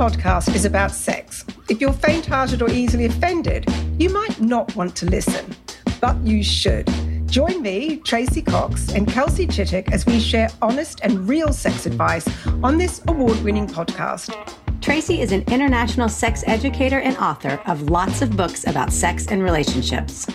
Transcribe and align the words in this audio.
Podcast 0.00 0.54
is 0.54 0.64
about 0.64 0.92
sex. 0.92 1.44
If 1.68 1.78
you're 1.78 1.92
faint 1.92 2.24
hearted 2.24 2.62
or 2.62 2.70
easily 2.70 3.04
offended, 3.04 3.66
you 3.98 4.08
might 4.08 4.40
not 4.40 4.74
want 4.74 4.96
to 4.96 5.04
listen, 5.04 5.54
but 6.00 6.18
you 6.22 6.42
should. 6.42 6.88
Join 7.26 7.60
me, 7.60 7.98
Tracey 7.98 8.40
Cox, 8.40 8.94
and 8.94 9.06
Kelsey 9.06 9.46
Chittick 9.46 9.92
as 9.92 10.06
we 10.06 10.18
share 10.18 10.48
honest 10.62 11.00
and 11.02 11.28
real 11.28 11.52
sex 11.52 11.84
advice 11.84 12.26
on 12.62 12.78
this 12.78 13.02
award 13.08 13.38
winning 13.42 13.66
podcast. 13.66 14.34
Tracey 14.80 15.20
is 15.20 15.32
an 15.32 15.42
international 15.48 16.08
sex 16.08 16.44
educator 16.46 17.00
and 17.00 17.18
author 17.18 17.60
of 17.66 17.90
lots 17.90 18.22
of 18.22 18.34
books 18.34 18.66
about 18.66 18.94
sex 18.94 19.26
and 19.26 19.42
relationships. 19.42 20.26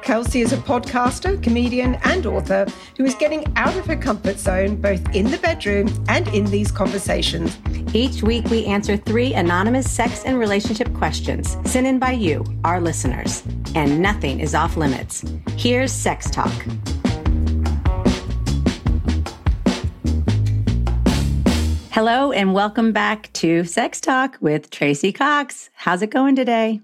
Kelsey 0.00 0.42
is 0.42 0.52
a 0.52 0.56
podcaster, 0.58 1.42
comedian, 1.42 1.96
and 2.04 2.24
author 2.24 2.66
who 2.96 3.04
is 3.04 3.16
getting 3.16 3.44
out 3.56 3.76
of 3.76 3.84
her 3.84 3.96
comfort 3.96 4.38
zone 4.38 4.76
both 4.76 5.14
in 5.14 5.28
the 5.28 5.38
bedroom 5.38 5.88
and 6.08 6.28
in 6.28 6.44
these 6.46 6.70
conversations. 6.70 7.58
Each 7.94 8.22
week, 8.22 8.44
we 8.50 8.66
answer 8.66 8.98
three 8.98 9.32
anonymous 9.32 9.90
sex 9.90 10.22
and 10.24 10.38
relationship 10.38 10.92
questions 10.92 11.56
sent 11.64 11.86
in 11.86 11.98
by 11.98 12.12
you, 12.12 12.44
our 12.62 12.82
listeners. 12.82 13.42
And 13.74 14.02
nothing 14.02 14.40
is 14.40 14.54
off 14.54 14.76
limits. 14.76 15.24
Here's 15.56 15.90
Sex 15.90 16.28
Talk. 16.28 16.52
Hello, 21.90 22.30
and 22.30 22.52
welcome 22.52 22.92
back 22.92 23.32
to 23.32 23.64
Sex 23.64 24.02
Talk 24.02 24.36
with 24.42 24.68
Tracey 24.68 25.10
Cox. 25.10 25.70
How's 25.72 26.02
it 26.02 26.10
going 26.10 26.36
today? 26.36 26.82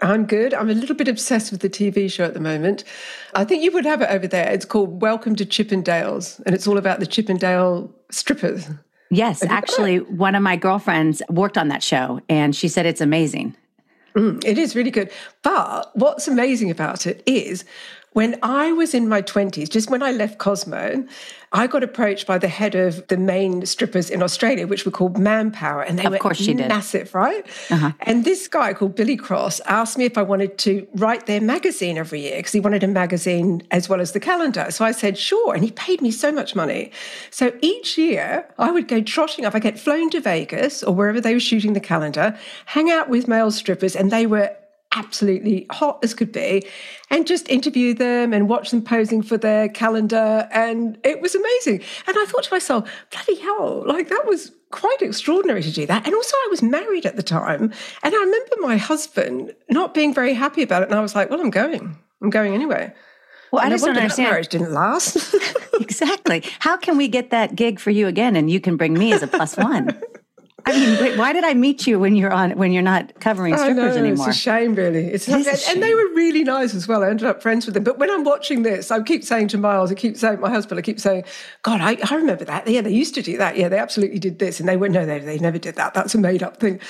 I'm 0.00 0.24
good. 0.24 0.54
I'm 0.54 0.70
a 0.70 0.74
little 0.74 0.94
bit 0.94 1.08
obsessed 1.08 1.50
with 1.50 1.62
the 1.62 1.68
TV 1.68 2.08
show 2.10 2.24
at 2.24 2.34
the 2.34 2.40
moment. 2.40 2.84
I 3.34 3.44
think 3.44 3.64
you 3.64 3.72
would 3.72 3.84
have 3.84 4.02
it 4.02 4.10
over 4.10 4.28
there. 4.28 4.48
It's 4.48 4.64
called 4.64 5.02
Welcome 5.02 5.34
to 5.34 5.44
Chippendales, 5.44 6.40
and 6.46 6.54
it's 6.54 6.68
all 6.68 6.78
about 6.78 7.00
the 7.00 7.06
Chippendale 7.06 7.92
strippers. 8.12 8.68
Yes, 9.10 9.42
actually, 9.42 9.98
one 9.98 10.34
of 10.34 10.42
my 10.42 10.56
girlfriends 10.56 11.22
worked 11.30 11.56
on 11.56 11.68
that 11.68 11.82
show, 11.82 12.20
and 12.28 12.54
she 12.54 12.68
said 12.68 12.84
it's 12.84 13.00
amazing. 13.00 13.56
Mm, 14.14 14.44
it 14.44 14.58
is 14.58 14.74
really 14.74 14.90
good. 14.90 15.10
But 15.42 15.90
what's 15.94 16.28
amazing 16.28 16.70
about 16.70 17.06
it 17.06 17.22
is 17.24 17.64
when 18.18 18.36
I 18.42 18.72
was 18.72 18.94
in 18.94 19.08
my 19.08 19.22
20s, 19.22 19.68
just 19.68 19.88
when 19.90 20.02
I 20.02 20.10
left 20.10 20.38
Cosmo, 20.38 21.04
I 21.52 21.68
got 21.68 21.84
approached 21.84 22.26
by 22.26 22.36
the 22.36 22.48
head 22.48 22.74
of 22.74 23.06
the 23.06 23.16
main 23.16 23.64
strippers 23.64 24.10
in 24.10 24.24
Australia, 24.24 24.66
which 24.66 24.84
were 24.84 24.90
called 24.90 25.16
Manpower, 25.16 25.82
and 25.82 25.96
they 25.96 26.04
Of 26.04 26.10
were 26.10 26.18
course 26.18 26.36
she 26.36 26.52
did. 26.52 26.66
massive, 26.66 27.14
right? 27.14 27.46
Uh-huh. 27.70 27.92
And 28.00 28.24
this 28.24 28.48
guy 28.48 28.74
called 28.74 28.96
Billy 28.96 29.16
Cross 29.16 29.60
asked 29.66 29.96
me 29.98 30.04
if 30.04 30.18
I 30.18 30.22
wanted 30.22 30.58
to 30.66 30.84
write 30.94 31.26
their 31.26 31.40
magazine 31.40 31.96
every 31.96 32.22
year 32.22 32.38
because 32.38 32.50
he 32.50 32.58
wanted 32.58 32.82
a 32.82 32.88
magazine 32.88 33.62
as 33.70 33.88
well 33.88 34.00
as 34.00 34.10
the 34.10 34.20
calendar. 34.20 34.66
So 34.70 34.84
I 34.84 34.90
said 34.90 35.16
sure, 35.16 35.54
and 35.54 35.62
he 35.62 35.70
paid 35.70 36.02
me 36.02 36.10
so 36.10 36.32
much 36.32 36.56
money. 36.56 36.90
So 37.30 37.52
each 37.60 37.96
year 37.96 38.48
I 38.58 38.72
would 38.72 38.88
go 38.88 39.00
trotting 39.00 39.44
up. 39.44 39.54
I 39.54 39.60
get 39.60 39.78
flown 39.78 40.10
to 40.10 40.20
Vegas 40.20 40.82
or 40.82 40.92
wherever 40.92 41.20
they 41.20 41.34
were 41.34 41.46
shooting 41.50 41.74
the 41.74 41.86
calendar, 41.92 42.36
hang 42.66 42.90
out 42.90 43.08
with 43.08 43.28
male 43.28 43.52
strippers, 43.52 43.94
and 43.94 44.10
they 44.10 44.26
were 44.26 44.50
absolutely 44.96 45.66
hot 45.70 45.98
as 46.02 46.14
could 46.14 46.32
be 46.32 46.64
and 47.10 47.26
just 47.26 47.48
interview 47.50 47.92
them 47.92 48.32
and 48.32 48.48
watch 48.48 48.70
them 48.70 48.82
posing 48.82 49.22
for 49.22 49.36
their 49.36 49.68
calendar 49.68 50.48
and 50.50 50.98
it 51.04 51.20
was 51.20 51.34
amazing 51.34 51.80
and 52.06 52.16
i 52.18 52.24
thought 52.26 52.42
to 52.42 52.54
myself 52.54 52.90
bloody 53.10 53.38
hell 53.38 53.84
like 53.86 54.08
that 54.08 54.24
was 54.26 54.50
quite 54.70 54.96
extraordinary 55.02 55.62
to 55.62 55.70
do 55.70 55.84
that 55.84 56.06
and 56.06 56.14
also 56.14 56.34
i 56.36 56.46
was 56.50 56.62
married 56.62 57.04
at 57.04 57.16
the 57.16 57.22
time 57.22 57.70
and 58.02 58.14
i 58.14 58.18
remember 58.18 58.56
my 58.60 58.78
husband 58.78 59.54
not 59.68 59.92
being 59.92 60.14
very 60.14 60.32
happy 60.32 60.62
about 60.62 60.82
it 60.82 60.88
and 60.88 60.98
i 60.98 61.02
was 61.02 61.14
like 61.14 61.28
well 61.28 61.40
i'm 61.40 61.50
going 61.50 61.94
i'm 62.22 62.30
going 62.30 62.54
anyway 62.54 62.90
Well, 63.52 63.62
I 63.64 63.68
just 63.68 63.84
don't 63.84 63.96
understand. 63.96 64.30
marriage 64.30 64.48
didn't 64.48 64.72
last 64.72 65.34
exactly. 65.80 66.42
How 66.60 66.76
can 66.76 66.96
we 66.98 67.08
get 67.08 67.30
that 67.30 67.54
gig 67.56 67.78
for 67.80 67.90
you 67.90 68.06
again 68.06 68.36
and 68.36 68.50
you 68.50 68.60
can 68.60 68.76
bring 68.76 68.92
me 68.92 69.12
as 69.12 69.22
a 69.22 69.26
plus 69.26 69.56
one? 69.56 69.88
I 70.68 70.72
mean, 70.72 71.00
wait, 71.00 71.18
why 71.18 71.32
did 71.32 71.44
I 71.44 71.54
meet 71.54 71.86
you 71.86 71.98
when 71.98 72.14
you're 72.14 72.32
on 72.32 72.50
when 72.52 72.72
you're 72.72 72.82
not 72.82 73.18
covering 73.20 73.54
I 73.54 73.56
strippers 73.56 73.94
know, 73.96 74.02
anymore? 74.04 74.28
It's 74.28 74.36
a 74.36 74.40
shame, 74.40 74.74
really. 74.74 75.06
It's 75.06 75.28
It 75.28 75.38
is 75.40 75.46
a 75.46 75.50
and, 75.50 75.62
and 75.70 75.82
they 75.82 75.94
were 75.94 76.08
really 76.14 76.44
nice 76.44 76.74
as 76.74 76.86
well. 76.86 77.02
I 77.02 77.08
ended 77.08 77.26
up 77.26 77.42
friends 77.42 77.64
with 77.66 77.74
them. 77.74 77.84
But 77.84 77.98
when 77.98 78.10
I'm 78.10 78.24
watching 78.24 78.62
this, 78.62 78.90
I 78.90 79.02
keep 79.02 79.24
saying 79.24 79.48
to 79.48 79.58
Miles, 79.58 79.90
I 79.90 79.94
keep 79.94 80.16
saying 80.16 80.40
my 80.40 80.50
husband, 80.50 80.78
I 80.78 80.82
keep 80.82 81.00
saying, 81.00 81.24
God, 81.62 81.80
I, 81.80 81.96
I 82.10 82.14
remember 82.14 82.44
that. 82.44 82.68
Yeah, 82.68 82.82
they 82.82 82.90
used 82.92 83.14
to 83.14 83.22
do 83.22 83.38
that. 83.38 83.56
Yeah, 83.56 83.68
they 83.68 83.78
absolutely 83.78 84.18
did 84.18 84.38
this, 84.38 84.60
and 84.60 84.68
they 84.68 84.76
went, 84.76 84.92
no, 84.94 85.06
they 85.06 85.18
they 85.18 85.38
never 85.38 85.58
did 85.58 85.76
that. 85.76 85.94
That's 85.94 86.14
a 86.14 86.18
made 86.18 86.42
up 86.42 86.58
thing. 86.58 86.80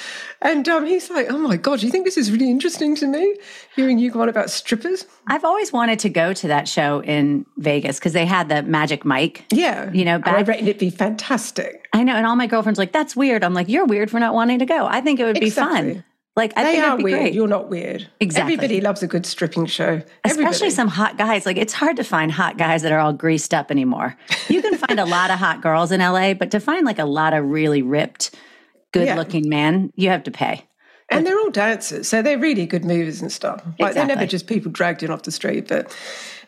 And 0.43 0.69
um, 0.69 0.87
he's 0.87 1.11
like, 1.11 1.27
Oh 1.31 1.39
my 1.39 1.57
God, 1.57 1.81
do 1.81 1.87
you 1.87 1.93
think 1.93 2.05
this 2.05 2.17
is 2.17 2.31
really 2.31 2.51
interesting 2.51 2.95
to 2.97 3.07
me? 3.07 3.37
Hearing 3.75 3.99
you 3.99 4.11
go 4.11 4.23
on 4.23 4.29
about 4.29 4.51
strippers? 4.51 5.05
I've 5.27 5.45
always 5.45 5.73
wanted 5.73 5.99
to 6.01 6.09
go 6.09 6.33
to 6.33 6.49
that 6.49 6.69
show 6.69 7.03
in 7.03 7.45
Vegas 7.57 7.99
because 7.99 8.13
they 8.13 8.25
had 8.27 8.49
the 8.49 8.63
Magic 8.63 9.05
Mike. 9.05 9.45
Yeah, 9.53 9.91
You 9.93 10.05
know, 10.05 10.15
and 10.17 10.25
I 10.27 10.33
back- 10.43 10.49
reckon 10.49 10.69
it'd 10.69 10.79
be 10.79 10.91
fantastic. 10.91 11.88
I 11.93 12.05
know, 12.05 12.15
and 12.15 12.27
all 12.27 12.37
my 12.37 12.47
girlfriends 12.47 12.79
are 12.79 12.83
like, 12.83 12.93
"That's 12.93 13.17
weird." 13.17 13.43
I'm 13.45 13.55
like, 13.55 13.69
"You're 13.69 13.87
weird 13.87 14.11
for 14.11 14.21
not 14.21 14.35
wanting 14.35 14.59
to 14.61 14.67
go." 14.67 14.87
I 14.87 15.01
think 15.01 15.21
it 15.21 15.25
would 15.25 15.41
be 15.41 15.47
Exactly. 15.47 15.95
fun. 15.95 16.05
Like, 16.37 16.53
I 16.57 16.63
they 16.63 16.73
think 16.73 16.85
are 16.85 16.87
it'd 16.89 16.99
be 16.99 17.05
weird. 17.05 17.19
great. 17.21 17.35
You're 17.35 17.49
not 17.49 17.69
weird. 17.69 18.07
Exactly. 18.21 18.53
Everybody 18.55 18.81
loves 18.81 19.03
a 19.03 19.09
good 19.09 19.27
stripping 19.27 19.67
show. 19.67 20.03
Especially 20.25 20.45
Everybody. 20.45 20.71
some 20.71 20.87
hot 20.89 21.19
guys. 21.19 21.45
Like, 21.45 21.57
it's 21.57 21.73
hard 21.73 21.97
to 21.97 22.05
find 22.05 22.31
hot 22.31 22.57
guys 22.57 22.83
that 22.83 22.93
are 22.93 23.01
all 23.01 23.13
greased 23.13 23.53
up 23.53 23.73
anymore. 23.73 24.17
You 24.49 24.63
can 24.63 24.77
find 24.77 25.01
a 25.01 25.05
lot 25.05 25.33
of 25.33 25.39
hot 25.41 25.63
girls 25.63 25.91
in 25.91 26.01
LA, 26.01 26.35
but 26.35 26.53
to 26.53 26.61
find 26.61 26.87
like 26.87 27.01
a 27.01 27.05
lot 27.07 27.35
of 27.35 27.45
really 27.45 27.83
ripped, 27.83 28.37
good-looking 28.93 29.49
men, 29.49 29.93
you 29.97 30.11
have 30.11 30.23
to 30.25 30.31
pay. 30.31 30.65
And 31.11 31.27
they're 31.27 31.39
all 31.39 31.51
dancers, 31.51 32.07
so 32.09 32.21
they're 32.21 32.39
really 32.39 32.67
good 32.67 32.85
movers 32.85 33.23
and 33.23 33.33
stuff. 33.33 33.63
Like 33.79 33.95
they're 33.95 34.05
never 34.07 34.27
just 34.27 34.47
people 34.47 34.71
dragged 34.71 35.03
in 35.03 35.11
off 35.11 35.23
the 35.23 35.33
street. 35.33 35.67
But 35.69 35.97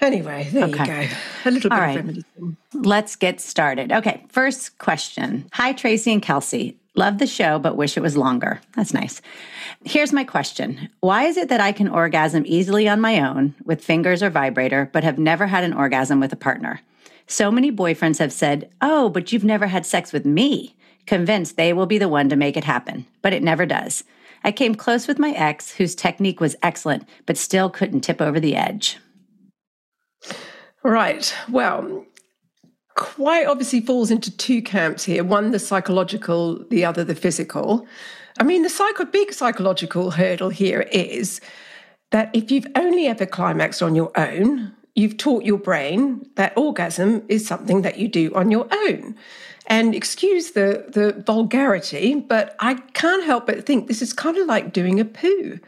anyway, 0.03 0.49
there 0.53 0.65
Okay. 0.65 1.05
you 1.05 1.09
go. 1.09 1.15
A 1.47 1.51
little 1.51 1.71
bit 1.71 1.79
All 1.79 1.89
of 1.89 1.95
feminism. 1.97 2.57
Let's 2.75 3.17
get 3.17 3.41
started. 3.41 3.91
Okay, 3.91 4.23
first 4.29 4.77
question. 4.79 5.47
Hi, 5.55 5.73
Tracey 5.73 6.13
and 6.13 6.21
Kelsey. 6.23 6.77
Love 6.95 7.19
the 7.19 7.27
show, 7.27 7.59
but 7.59 7.77
wish 7.77 7.97
it 7.97 8.01
was 8.03 8.17
longer. 8.17 8.61
That's 8.77 8.93
nice. 8.93 9.23
Here's 9.85 10.13
my 10.13 10.25
question 10.25 10.91
Why 11.01 11.25
is 11.25 11.37
it 11.39 11.49
that 11.49 11.61
I 11.61 11.73
can 11.73 11.89
orgasm 11.89 12.43
easily 12.47 12.87
on 12.89 13.01
my 13.01 13.21
own 13.27 13.55
with 13.65 13.83
fingers 13.83 14.23
or 14.23 14.29
vibrator, 14.29 14.91
but 14.93 15.05
have 15.05 15.19
never 15.19 15.47
had 15.47 15.65
an 15.65 15.73
orgasm 15.73 16.21
with 16.21 16.33
a 16.33 16.37
partner? 16.37 16.81
So 17.27 17.51
many 17.51 17.71
boyfriends 17.73 18.19
have 18.19 18.33
said, 18.33 18.69
Oh, 18.83 19.09
but 19.09 19.33
you've 19.33 19.45
never 19.45 19.69
had 19.69 19.87
sex 19.87 20.13
with 20.13 20.27
me, 20.27 20.75
convinced 21.07 21.57
they 21.57 21.73
will 21.73 21.87
be 21.87 21.97
the 21.97 22.09
one 22.09 22.29
to 22.29 22.37
make 22.37 22.57
it 22.59 22.65
happen, 22.65 23.07
but 23.23 23.33
it 23.33 23.43
never 23.43 23.65
does. 23.65 24.05
I 24.43 24.53
came 24.53 24.75
close 24.75 25.07
with 25.07 25.19
my 25.19 25.31
ex, 25.31 25.73
whose 25.73 25.95
technique 25.95 26.41
was 26.41 26.57
excellent, 26.63 27.09
but 27.27 27.37
still 27.37 27.71
couldn't 27.71 28.01
tip 28.01 28.21
over 28.21 28.41
the 28.41 28.57
edge. 28.57 28.99
Right. 30.83 31.35
Well, 31.51 32.07
quite 32.97 33.47
obviously 33.47 33.81
falls 33.81 34.11
into 34.11 34.35
two 34.37 34.63
camps 34.63 35.05
here 35.05 35.25
one, 35.25 35.51
the 35.51 35.59
psychological, 35.59 36.65
the 36.71 36.85
other, 36.85 37.05
the 37.05 37.15
physical. 37.15 37.87
I 38.39 38.45
mean, 38.45 38.63
the 38.63 39.09
big 39.13 39.33
psychological 39.33 40.13
hurdle 40.13 40.51
here 40.51 40.83
is 40.93 41.41
that 42.11 42.31
if 42.33 42.51
you've 42.51 42.67
only 42.75 43.07
ever 43.07 43.27
climaxed 43.27 43.83
on 43.83 43.95
your 43.95 44.11
own, 44.17 44.73
you've 44.95 45.17
taught 45.17 45.45
your 45.45 45.59
brain 45.59 46.27
that 46.37 46.57
orgasm 46.57 47.23
is 47.29 47.47
something 47.47 47.83
that 47.83 47.99
you 47.99 48.09
do 48.09 48.33
on 48.35 48.51
your 48.51 48.67
own. 48.71 49.15
And 49.71 49.95
excuse 49.95 50.51
the, 50.51 50.85
the 50.89 51.23
vulgarity, 51.23 52.17
but 52.17 52.57
I 52.59 52.75
can't 52.75 53.25
help 53.25 53.47
but 53.47 53.65
think 53.65 53.87
this 53.87 54.03
is 54.03 54.13
kind 54.13 54.37
of 54.37 54.49
like 54.49 54.73
doing 54.73 54.99
a 54.99 55.05
poo 55.05 55.61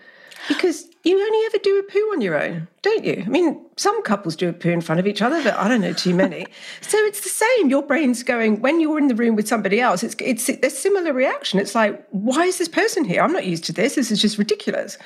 because 0.48 0.88
you 1.04 1.20
only 1.20 1.46
ever 1.46 1.58
do 1.58 1.78
a 1.78 1.82
poo 1.84 2.10
on 2.12 2.20
your 2.20 2.40
own, 2.40 2.66
don't 2.82 3.04
you? 3.04 3.22
I 3.24 3.28
mean, 3.28 3.64
some 3.76 4.02
couples 4.02 4.34
do 4.34 4.48
a 4.48 4.52
poo 4.52 4.70
in 4.70 4.80
front 4.80 4.98
of 4.98 5.06
each 5.06 5.22
other, 5.22 5.40
but 5.42 5.54
I 5.54 5.68
don't 5.68 5.80
know 5.80 5.92
too 5.92 6.14
many. 6.14 6.46
so 6.80 6.98
it's 6.98 7.20
the 7.20 7.28
same. 7.28 7.70
Your 7.70 7.82
brain's 7.82 8.24
going 8.24 8.60
when 8.60 8.80
you're 8.80 8.98
in 8.98 9.06
the 9.06 9.14
room 9.14 9.36
with 9.36 9.46
somebody 9.46 9.80
else. 9.80 10.02
It's 10.02 10.16
it's 10.20 10.48
a 10.48 10.70
similar 10.70 11.12
reaction. 11.12 11.60
It's 11.60 11.76
like, 11.76 12.04
why 12.10 12.44
is 12.44 12.58
this 12.58 12.68
person 12.68 13.04
here? 13.04 13.22
I'm 13.22 13.32
not 13.32 13.46
used 13.46 13.64
to 13.66 13.72
this. 13.72 13.94
This 13.94 14.10
is 14.10 14.20
just 14.20 14.36
ridiculous. 14.36 14.98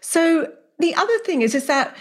So 0.00 0.50
the 0.78 0.94
other 0.94 1.18
thing 1.20 1.42
is, 1.42 1.54
is 1.54 1.66
that 1.66 1.94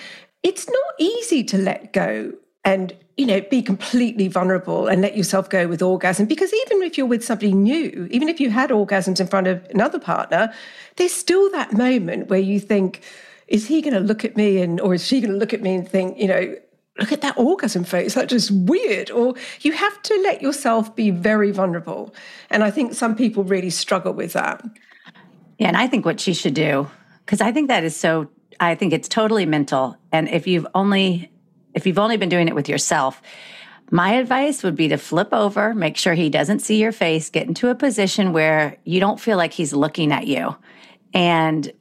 it's 0.43 0.67
not 0.67 0.93
easy 0.97 1.43
to 1.43 1.57
let 1.57 1.91
go 1.91 2.31
and 2.63 2.95
you 3.17 3.25
know 3.25 3.41
be 3.41 3.61
completely 3.61 4.27
vulnerable 4.27 4.87
and 4.87 5.01
let 5.01 5.17
yourself 5.17 5.49
go 5.49 5.67
with 5.67 5.81
orgasm 5.81 6.25
because 6.25 6.53
even 6.53 6.83
if 6.83 6.97
you're 6.97 7.07
with 7.07 7.25
somebody 7.25 7.51
new 7.51 8.07
even 8.11 8.29
if 8.29 8.39
you 8.39 8.49
had 8.49 8.69
orgasms 8.69 9.19
in 9.19 9.27
front 9.27 9.47
of 9.47 9.65
another 9.71 9.99
partner 9.99 10.53
there's 10.97 11.13
still 11.13 11.49
that 11.51 11.73
moment 11.73 12.29
where 12.29 12.39
you 12.39 12.59
think 12.59 13.01
is 13.47 13.67
he 13.67 13.81
going 13.81 13.93
to 13.93 13.99
look 13.99 14.25
at 14.25 14.35
me 14.35 14.61
and, 14.61 14.79
or 14.79 14.93
is 14.93 15.05
she 15.05 15.21
going 15.21 15.31
to 15.31 15.37
look 15.37 15.53
at 15.53 15.61
me 15.61 15.75
and 15.75 15.87
think, 15.87 16.17
you 16.17 16.27
know, 16.27 16.55
look 16.99 17.11
at 17.11 17.21
that 17.21 17.37
orgasm 17.37 17.83
face, 17.83 18.15
that's 18.15 18.31
just 18.31 18.51
weird. 18.51 19.09
Or 19.11 19.35
you 19.61 19.71
have 19.71 20.01
to 20.03 20.21
let 20.23 20.41
yourself 20.41 20.95
be 20.95 21.11
very 21.11 21.51
vulnerable. 21.51 22.13
And 22.49 22.63
I 22.63 22.71
think 22.71 22.93
some 22.93 23.15
people 23.15 23.43
really 23.43 23.69
struggle 23.69 24.13
with 24.13 24.33
that. 24.33 24.63
Yeah. 25.57 25.67
And 25.67 25.77
I 25.77 25.87
think 25.87 26.05
what 26.05 26.19
she 26.19 26.33
should 26.33 26.53
do, 26.53 26.89
because 27.25 27.39
I 27.39 27.51
think 27.51 27.67
that 27.69 27.83
is 27.83 27.95
so, 27.95 28.29
I 28.59 28.75
think 28.75 28.93
it's 28.93 29.07
totally 29.07 29.45
mental. 29.45 29.97
And 30.11 30.27
if 30.27 30.47
you've 30.47 30.67
only, 30.73 31.31
if 31.77 31.87
you've 31.87 31.99
only 31.99 32.17
been 32.17 32.29
doing 32.29 32.47
it 32.47 32.55
with 32.55 32.67
yourself, 32.67 33.21
my 33.89 34.15
advice 34.15 34.63
would 34.63 34.75
be 34.75 34.89
to 34.89 34.97
flip 34.97 35.29
over, 35.31 35.73
make 35.73 35.95
sure 35.95 36.13
he 36.13 36.29
doesn't 36.29 36.59
see 36.59 36.81
your 36.81 36.91
face, 36.91 37.29
get 37.29 37.47
into 37.47 37.69
a 37.69 37.75
position 37.75 38.33
where 38.33 38.77
you 38.83 38.99
don't 38.99 39.19
feel 39.19 39.37
like 39.37 39.53
he's 39.53 39.71
looking 39.71 40.11
at 40.11 40.27
you. 40.27 40.55
And 41.13 41.71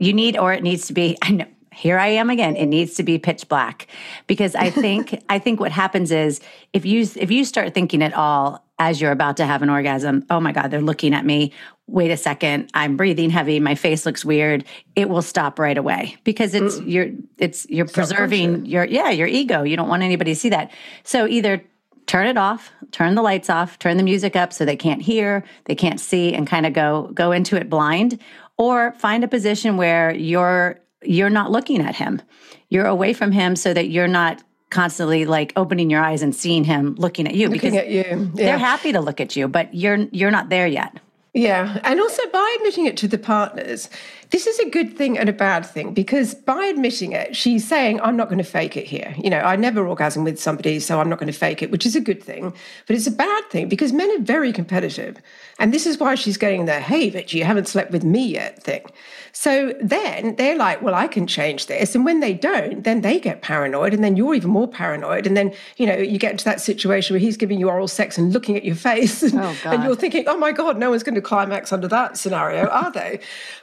you 0.00 0.12
need, 0.12 0.36
or 0.36 0.52
it 0.52 0.62
needs 0.62 0.88
to 0.88 0.92
be, 0.92 1.16
I 1.22 1.30
know, 1.30 1.46
here 1.72 1.98
I 1.98 2.08
am 2.08 2.30
again. 2.30 2.56
It 2.56 2.66
needs 2.66 2.94
to 2.94 3.02
be 3.02 3.18
pitch 3.18 3.48
black 3.48 3.86
because 4.26 4.54
I 4.54 4.70
think 4.70 5.22
I 5.28 5.38
think 5.38 5.60
what 5.60 5.72
happens 5.72 6.10
is 6.10 6.40
if 6.72 6.84
you 6.84 7.06
if 7.16 7.30
you 7.30 7.44
start 7.44 7.74
thinking 7.74 8.02
at 8.02 8.14
all 8.14 8.64
as 8.78 9.00
you're 9.00 9.12
about 9.12 9.36
to 9.36 9.46
have 9.46 9.62
an 9.62 9.70
orgasm, 9.70 10.24
oh 10.30 10.40
my 10.40 10.52
god, 10.52 10.70
they're 10.70 10.80
looking 10.80 11.14
at 11.14 11.24
me. 11.24 11.52
Wait 11.86 12.10
a 12.10 12.16
second, 12.16 12.70
I'm 12.72 12.96
breathing 12.96 13.30
heavy, 13.30 13.60
my 13.60 13.74
face 13.74 14.06
looks 14.06 14.24
weird. 14.24 14.64
It 14.94 15.08
will 15.08 15.22
stop 15.22 15.58
right 15.58 15.76
away 15.76 16.16
because 16.24 16.54
it's 16.54 16.76
mm. 16.76 16.90
you're 16.90 17.10
it's 17.38 17.66
you're 17.68 17.86
preserving 17.86 18.66
your 18.66 18.84
yeah, 18.84 19.10
your 19.10 19.26
ego. 19.26 19.62
You 19.62 19.76
don't 19.76 19.88
want 19.88 20.02
anybody 20.02 20.32
to 20.34 20.38
see 20.40 20.50
that. 20.50 20.70
So 21.04 21.26
either 21.26 21.62
turn 22.06 22.26
it 22.26 22.36
off, 22.36 22.72
turn 22.90 23.14
the 23.14 23.22
lights 23.22 23.48
off, 23.48 23.78
turn 23.78 23.96
the 23.96 24.02
music 24.02 24.34
up 24.34 24.52
so 24.52 24.64
they 24.64 24.76
can't 24.76 25.02
hear, 25.02 25.44
they 25.66 25.76
can't 25.76 26.00
see 26.00 26.34
and 26.34 26.46
kind 26.46 26.66
of 26.66 26.72
go 26.72 27.10
go 27.14 27.30
into 27.30 27.56
it 27.56 27.70
blind 27.70 28.18
or 28.56 28.92
find 28.92 29.24
a 29.24 29.28
position 29.28 29.76
where 29.76 30.12
you're 30.14 30.80
you're 31.02 31.30
not 31.30 31.50
looking 31.50 31.80
at 31.80 31.96
him. 31.96 32.22
You're 32.68 32.86
away 32.86 33.12
from 33.12 33.32
him 33.32 33.56
so 33.56 33.72
that 33.74 33.88
you're 33.88 34.08
not 34.08 34.42
constantly 34.70 35.24
like 35.24 35.52
opening 35.56 35.90
your 35.90 36.00
eyes 36.00 36.22
and 36.22 36.34
seeing 36.34 36.62
him 36.62 36.94
looking 36.96 37.26
at 37.26 37.34
you 37.34 37.48
looking 37.48 37.72
because 37.72 37.74
at 37.74 37.90
you. 37.90 38.04
Yeah. 38.34 38.44
they're 38.44 38.58
happy 38.58 38.92
to 38.92 39.00
look 39.00 39.20
at 39.20 39.34
you, 39.34 39.48
but 39.48 39.74
you're 39.74 39.96
you're 40.12 40.30
not 40.30 40.48
there 40.48 40.66
yet. 40.66 40.99
Yeah, 41.32 41.78
and 41.84 42.00
also 42.00 42.22
by 42.32 42.56
admitting 42.58 42.86
it 42.86 42.96
to 42.98 43.08
the 43.08 43.18
partners, 43.18 43.88
this 44.30 44.48
is 44.48 44.58
a 44.58 44.68
good 44.68 44.96
thing 44.96 45.16
and 45.16 45.28
a 45.28 45.32
bad 45.32 45.64
thing 45.64 45.94
because 45.94 46.34
by 46.34 46.64
admitting 46.66 47.12
it, 47.12 47.36
she's 47.36 47.66
saying, 47.66 48.00
I'm 48.00 48.16
not 48.16 48.28
going 48.28 48.38
to 48.38 48.44
fake 48.44 48.76
it 48.76 48.86
here. 48.86 49.14
You 49.16 49.30
know, 49.30 49.38
I 49.38 49.54
never 49.56 49.86
orgasm 49.86 50.24
with 50.24 50.40
somebody, 50.40 50.80
so 50.80 51.00
I'm 51.00 51.08
not 51.08 51.18
going 51.18 51.32
to 51.32 51.38
fake 51.38 51.62
it, 51.62 51.70
which 51.70 51.86
is 51.86 51.94
a 51.94 52.00
good 52.00 52.22
thing. 52.22 52.52
But 52.86 52.96
it's 52.96 53.06
a 53.06 53.12
bad 53.12 53.44
thing 53.50 53.68
because 53.68 53.92
men 53.92 54.10
are 54.10 54.22
very 54.22 54.52
competitive. 54.52 55.18
And 55.58 55.74
this 55.74 55.86
is 55.86 55.98
why 55.98 56.14
she's 56.14 56.36
getting 56.36 56.64
the, 56.64 56.80
hey, 56.80 57.10
but 57.10 57.32
you 57.32 57.44
haven't 57.44 57.68
slept 57.68 57.90
with 57.90 58.02
me 58.02 58.26
yet 58.26 58.62
thing. 58.62 58.86
So 59.32 59.74
then 59.80 60.36
they're 60.36 60.56
like, 60.56 60.82
well, 60.82 60.94
I 60.94 61.06
can 61.06 61.26
change 61.26 61.66
this. 61.66 61.94
And 61.94 62.04
when 62.04 62.20
they 62.20 62.34
don't, 62.34 62.82
then 62.82 63.02
they 63.02 63.20
get 63.20 63.42
paranoid. 63.42 63.94
And 63.94 64.02
then 64.02 64.16
you're 64.16 64.34
even 64.34 64.50
more 64.50 64.68
paranoid. 64.68 65.26
And 65.26 65.36
then, 65.36 65.52
you 65.76 65.86
know, 65.86 65.96
you 65.96 66.18
get 66.18 66.32
into 66.32 66.44
that 66.44 66.60
situation 66.60 67.14
where 67.14 67.20
he's 67.20 67.36
giving 67.36 67.60
you 67.60 67.68
oral 67.68 67.88
sex 67.88 68.16
and 68.16 68.32
looking 68.32 68.56
at 68.56 68.64
your 68.64 68.76
face. 68.76 69.22
And, 69.30 69.38
oh, 69.38 69.56
and 69.64 69.84
you're 69.84 69.96
thinking, 69.96 70.24
oh 70.26 70.36
my 70.36 70.50
God, 70.50 70.76
no 70.76 70.90
one's 70.90 71.02
going 71.02 71.14
to 71.14 71.19
climax 71.22 71.72
under 71.72 71.88
that 71.88 72.16
scenario, 72.16 72.66
are 72.66 72.92
they? 72.92 73.20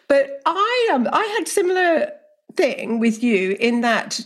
But 0.07 0.41
I 0.45 0.89
um, 0.93 1.07
I 1.11 1.23
had 1.37 1.47
similar 1.47 2.11
thing 2.55 2.99
with 2.99 3.23
you 3.23 3.55
in 3.59 3.81
that 3.81 4.19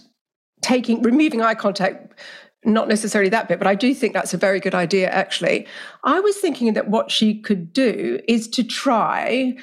taking 0.61 1.01
removing 1.01 1.41
eye 1.41 1.55
contact 1.55 2.13
not 2.63 2.87
necessarily 2.87 3.29
that 3.29 3.47
bit, 3.47 3.57
but 3.57 3.67
I 3.67 3.75
do 3.75 3.93
think 3.93 4.13
that's 4.13 4.33
a 4.33 4.37
very 4.37 4.59
good 4.59 4.75
idea, 4.75 5.09
actually. 5.09 5.65
I 6.03 6.19
was 6.19 6.37
thinking 6.37 6.73
that 6.73 6.89
what 6.89 7.09
she 7.09 7.39
could 7.39 7.73
do 7.73 8.19
is 8.27 8.47
to 8.49 8.63
try 8.63 9.55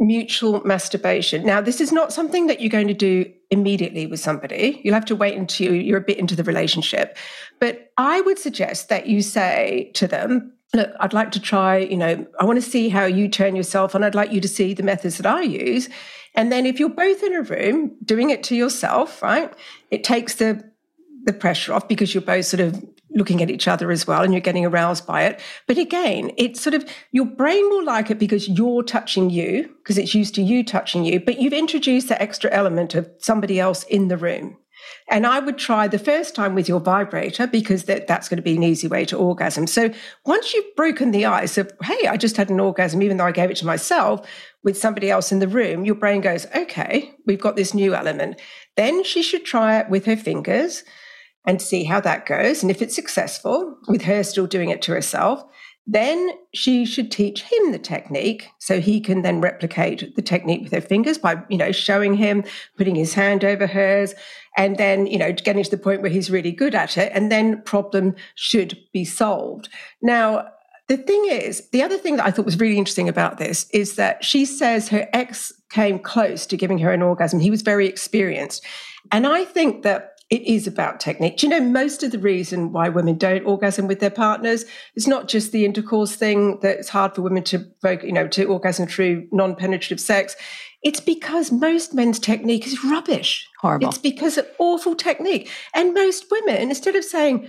mutual 0.00 0.60
masturbation. 0.64 1.44
Now, 1.44 1.60
this 1.60 1.80
is 1.80 1.92
not 1.92 2.12
something 2.12 2.46
that 2.46 2.60
you're 2.60 2.70
going 2.70 2.88
to 2.88 2.94
do 2.94 3.30
immediately 3.50 4.06
with 4.06 4.20
somebody. 4.20 4.80
You'll 4.84 4.94
have 4.94 5.04
to 5.06 5.16
wait 5.16 5.36
until 5.36 5.74
you're 5.74 5.98
a 5.98 6.02
bit 6.02 6.18
into 6.18 6.36
the 6.36 6.44
relationship. 6.44 7.16
But 7.60 7.90
I 7.96 8.20
would 8.20 8.38
suggest 8.38 8.88
that 8.88 9.06
you 9.06 9.22
say 9.22 9.90
to 9.94 10.06
them, 10.06 10.52
look, 10.74 10.90
I'd 11.00 11.12
like 11.12 11.30
to 11.32 11.40
try, 11.40 11.78
you 11.78 11.96
know, 11.96 12.26
I 12.40 12.44
want 12.44 12.62
to 12.62 12.70
see 12.70 12.88
how 12.88 13.04
you 13.04 13.28
turn 13.28 13.56
yourself 13.56 13.94
and 13.94 14.04
I'd 14.04 14.14
like 14.14 14.32
you 14.32 14.40
to 14.40 14.48
see 14.48 14.74
the 14.74 14.82
methods 14.82 15.16
that 15.16 15.26
I 15.26 15.42
use. 15.42 15.88
And 16.34 16.52
then 16.52 16.66
if 16.66 16.78
you're 16.78 16.88
both 16.90 17.22
in 17.22 17.34
a 17.34 17.42
room 17.42 17.96
doing 18.04 18.30
it 18.30 18.42
to 18.44 18.56
yourself, 18.56 19.22
right, 19.22 19.52
it 19.90 20.04
takes 20.04 20.34
the 20.36 20.68
the 21.24 21.32
pressure 21.32 21.74
off 21.74 21.88
because 21.88 22.14
you're 22.14 22.22
both 22.22 22.46
sort 22.46 22.60
of 22.60 22.82
looking 23.10 23.42
at 23.42 23.50
each 23.50 23.68
other 23.68 23.90
as 23.90 24.06
well 24.06 24.22
and 24.22 24.32
you're 24.32 24.40
getting 24.40 24.64
aroused 24.64 25.06
by 25.06 25.24
it. 25.24 25.40
But 25.66 25.76
again, 25.76 26.30
it's 26.36 26.60
sort 26.60 26.74
of 26.74 26.88
your 27.12 27.24
brain 27.24 27.68
will 27.68 27.84
like 27.84 28.10
it 28.10 28.18
because 28.18 28.48
you're 28.48 28.82
touching 28.82 29.28
you, 29.28 29.68
because 29.82 29.98
it's 29.98 30.14
used 30.14 30.34
to 30.36 30.42
you 30.42 30.64
touching 30.64 31.04
you, 31.04 31.20
but 31.20 31.40
you've 31.40 31.52
introduced 31.52 32.08
the 32.08 32.20
extra 32.22 32.50
element 32.50 32.94
of 32.94 33.10
somebody 33.18 33.58
else 33.60 33.82
in 33.84 34.08
the 34.08 34.16
room. 34.16 34.56
And 35.10 35.26
I 35.26 35.38
would 35.38 35.56
try 35.56 35.88
the 35.88 35.98
first 35.98 36.34
time 36.34 36.54
with 36.54 36.68
your 36.68 36.80
vibrator 36.80 37.46
because 37.46 37.84
that, 37.84 38.06
that's 38.06 38.28
going 38.28 38.36
to 38.36 38.42
be 38.42 38.56
an 38.56 38.62
easy 38.62 38.88
way 38.88 39.06
to 39.06 39.16
orgasm. 39.16 39.66
So 39.66 39.90
once 40.26 40.52
you've 40.52 40.76
broken 40.76 41.12
the 41.12 41.24
ice 41.24 41.56
of, 41.56 41.72
hey, 41.82 42.06
I 42.06 42.18
just 42.18 42.36
had 42.36 42.50
an 42.50 42.60
orgasm, 42.60 43.02
even 43.02 43.16
though 43.16 43.24
I 43.24 43.32
gave 43.32 43.50
it 43.50 43.56
to 43.58 43.66
myself 43.66 44.28
with 44.62 44.76
somebody 44.76 45.10
else 45.10 45.32
in 45.32 45.38
the 45.38 45.48
room, 45.48 45.86
your 45.86 45.94
brain 45.94 46.20
goes, 46.20 46.46
okay, 46.54 47.14
we've 47.26 47.40
got 47.40 47.56
this 47.56 47.72
new 47.72 47.94
element. 47.94 48.38
Then 48.76 49.02
she 49.02 49.22
should 49.22 49.46
try 49.46 49.78
it 49.78 49.88
with 49.88 50.04
her 50.04 50.16
fingers 50.16 50.84
and 51.46 51.62
see 51.62 51.84
how 51.84 52.00
that 52.00 52.26
goes. 52.26 52.62
And 52.62 52.70
if 52.70 52.82
it's 52.82 52.94
successful, 52.94 53.78
with 53.88 54.02
her 54.02 54.22
still 54.22 54.46
doing 54.46 54.68
it 54.68 54.82
to 54.82 54.92
herself, 54.92 55.42
then 55.90 56.32
she 56.52 56.84
should 56.84 57.10
teach 57.10 57.42
him 57.42 57.72
the 57.72 57.78
technique 57.78 58.50
so 58.58 58.78
he 58.78 59.00
can 59.00 59.22
then 59.22 59.40
replicate 59.40 60.14
the 60.16 60.22
technique 60.22 60.62
with 60.62 60.72
her 60.72 60.82
fingers 60.82 61.16
by, 61.16 61.42
you 61.48 61.56
know, 61.56 61.72
showing 61.72 62.12
him, 62.12 62.44
putting 62.76 62.94
his 62.94 63.14
hand 63.14 63.42
over 63.42 63.66
hers, 63.66 64.14
and 64.58 64.76
then, 64.76 65.06
you 65.06 65.18
know, 65.18 65.32
getting 65.32 65.64
to 65.64 65.70
the 65.70 65.78
point 65.78 66.02
where 66.02 66.10
he's 66.10 66.30
really 66.30 66.52
good 66.52 66.74
at 66.74 66.98
it. 66.98 67.10
And 67.14 67.32
then 67.32 67.62
problem 67.62 68.14
should 68.34 68.78
be 68.92 69.06
solved. 69.06 69.70
Now, 70.02 70.48
the 70.88 70.98
thing 70.98 71.24
is, 71.26 71.68
the 71.70 71.82
other 71.82 71.96
thing 71.96 72.16
that 72.16 72.26
I 72.26 72.32
thought 72.32 72.44
was 72.44 72.60
really 72.60 72.76
interesting 72.76 73.08
about 73.08 73.38
this 73.38 73.66
is 73.70 73.96
that 73.96 74.22
she 74.22 74.44
says 74.44 74.90
her 74.90 75.08
ex 75.14 75.54
came 75.70 75.98
close 75.98 76.44
to 76.46 76.56
giving 76.56 76.78
her 76.78 76.92
an 76.92 77.02
orgasm. 77.02 77.40
He 77.40 77.50
was 77.50 77.62
very 77.62 77.86
experienced. 77.86 78.62
And 79.10 79.26
I 79.26 79.46
think 79.46 79.84
that 79.84 80.17
it 80.30 80.42
is 80.42 80.66
about 80.66 81.00
technique. 81.00 81.38
Do 81.38 81.46
you 81.46 81.50
know 81.50 81.60
most 81.60 82.02
of 82.02 82.10
the 82.10 82.18
reason 82.18 82.72
why 82.72 82.90
women 82.90 83.16
don't 83.16 83.46
orgasm 83.46 83.86
with 83.86 84.00
their 84.00 84.10
partners 84.10 84.66
is 84.94 85.06
not 85.06 85.26
just 85.26 85.52
the 85.52 85.64
intercourse 85.64 86.14
thing 86.16 86.60
that 86.60 86.78
it's 86.78 86.90
hard 86.90 87.14
for 87.14 87.22
women 87.22 87.42
to 87.44 87.66
you 88.02 88.12
know 88.12 88.28
to 88.28 88.44
orgasm 88.44 88.86
through 88.86 89.26
non-penetrative 89.32 90.00
sex. 90.00 90.36
It's 90.82 91.00
because 91.00 91.50
most 91.50 91.94
men's 91.94 92.18
technique 92.18 92.66
is 92.66 92.84
rubbish. 92.84 93.48
Horrible. 93.60 93.88
It's 93.88 93.98
because 93.98 94.38
of 94.38 94.46
awful 94.58 94.94
technique. 94.94 95.50
And 95.74 95.92
most 95.92 96.26
women, 96.30 96.70
instead 96.70 96.94
of 96.94 97.04
saying, 97.04 97.48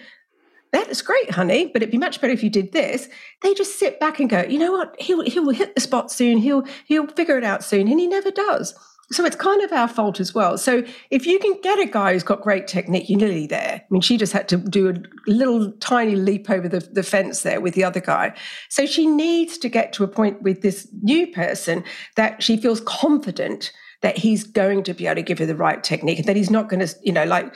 that 0.71 0.87
is 0.87 1.01
great, 1.01 1.31
honey, 1.31 1.67
but 1.67 1.81
it'd 1.81 1.91
be 1.91 1.97
much 1.97 2.21
better 2.21 2.33
if 2.33 2.43
you 2.43 2.49
did 2.49 2.71
this. 2.71 3.07
They 3.41 3.53
just 3.53 3.77
sit 3.77 3.99
back 3.99 4.19
and 4.19 4.29
go, 4.29 4.41
you 4.43 4.57
know 4.57 4.71
what? 4.71 4.95
He'll 4.99 5.21
he'll 5.21 5.49
hit 5.49 5.75
the 5.75 5.81
spot 5.81 6.11
soon. 6.11 6.37
He'll 6.37 6.63
he'll 6.85 7.07
figure 7.07 7.37
it 7.37 7.43
out 7.43 7.63
soon, 7.63 7.87
and 7.87 7.99
he 7.99 8.07
never 8.07 8.31
does. 8.31 8.73
So 9.11 9.25
it's 9.25 9.35
kind 9.35 9.61
of 9.63 9.71
our 9.71 9.87
fault 9.87 10.19
as 10.19 10.35
well. 10.35 10.57
So 10.57 10.83
if 11.09 11.25
you 11.25 11.39
can 11.39 11.59
get 11.61 11.79
a 11.79 11.85
guy 11.85 12.13
who's 12.13 12.23
got 12.23 12.41
great 12.41 12.67
technique, 12.67 13.09
you're 13.09 13.19
nearly 13.19 13.47
there. 13.47 13.81
I 13.81 13.85
mean, 13.89 14.01
she 14.01 14.17
just 14.17 14.33
had 14.33 14.47
to 14.49 14.57
do 14.57 14.89
a 14.89 14.93
little 15.25 15.71
tiny 15.73 16.15
leap 16.15 16.49
over 16.49 16.67
the, 16.67 16.79
the 16.79 17.03
fence 17.03 17.41
there 17.41 17.59
with 17.59 17.73
the 17.73 17.83
other 17.83 18.01
guy. 18.01 18.35
So 18.69 18.85
she 18.85 19.07
needs 19.07 19.57
to 19.59 19.69
get 19.69 19.93
to 19.93 20.03
a 20.03 20.07
point 20.07 20.43
with 20.43 20.61
this 20.61 20.87
new 21.01 21.27
person 21.27 21.83
that 22.17 22.43
she 22.43 22.55
feels 22.57 22.81
confident 22.81 23.71
that 24.01 24.17
he's 24.17 24.43
going 24.43 24.83
to 24.83 24.93
be 24.93 25.07
able 25.07 25.15
to 25.15 25.21
give 25.21 25.39
her 25.39 25.45
the 25.45 25.55
right 25.55 25.83
technique 25.83 26.19
and 26.19 26.27
that 26.27 26.35
he's 26.35 26.51
not 26.51 26.69
going 26.69 26.85
to, 26.85 26.95
you 27.03 27.11
know, 27.11 27.25
like 27.25 27.53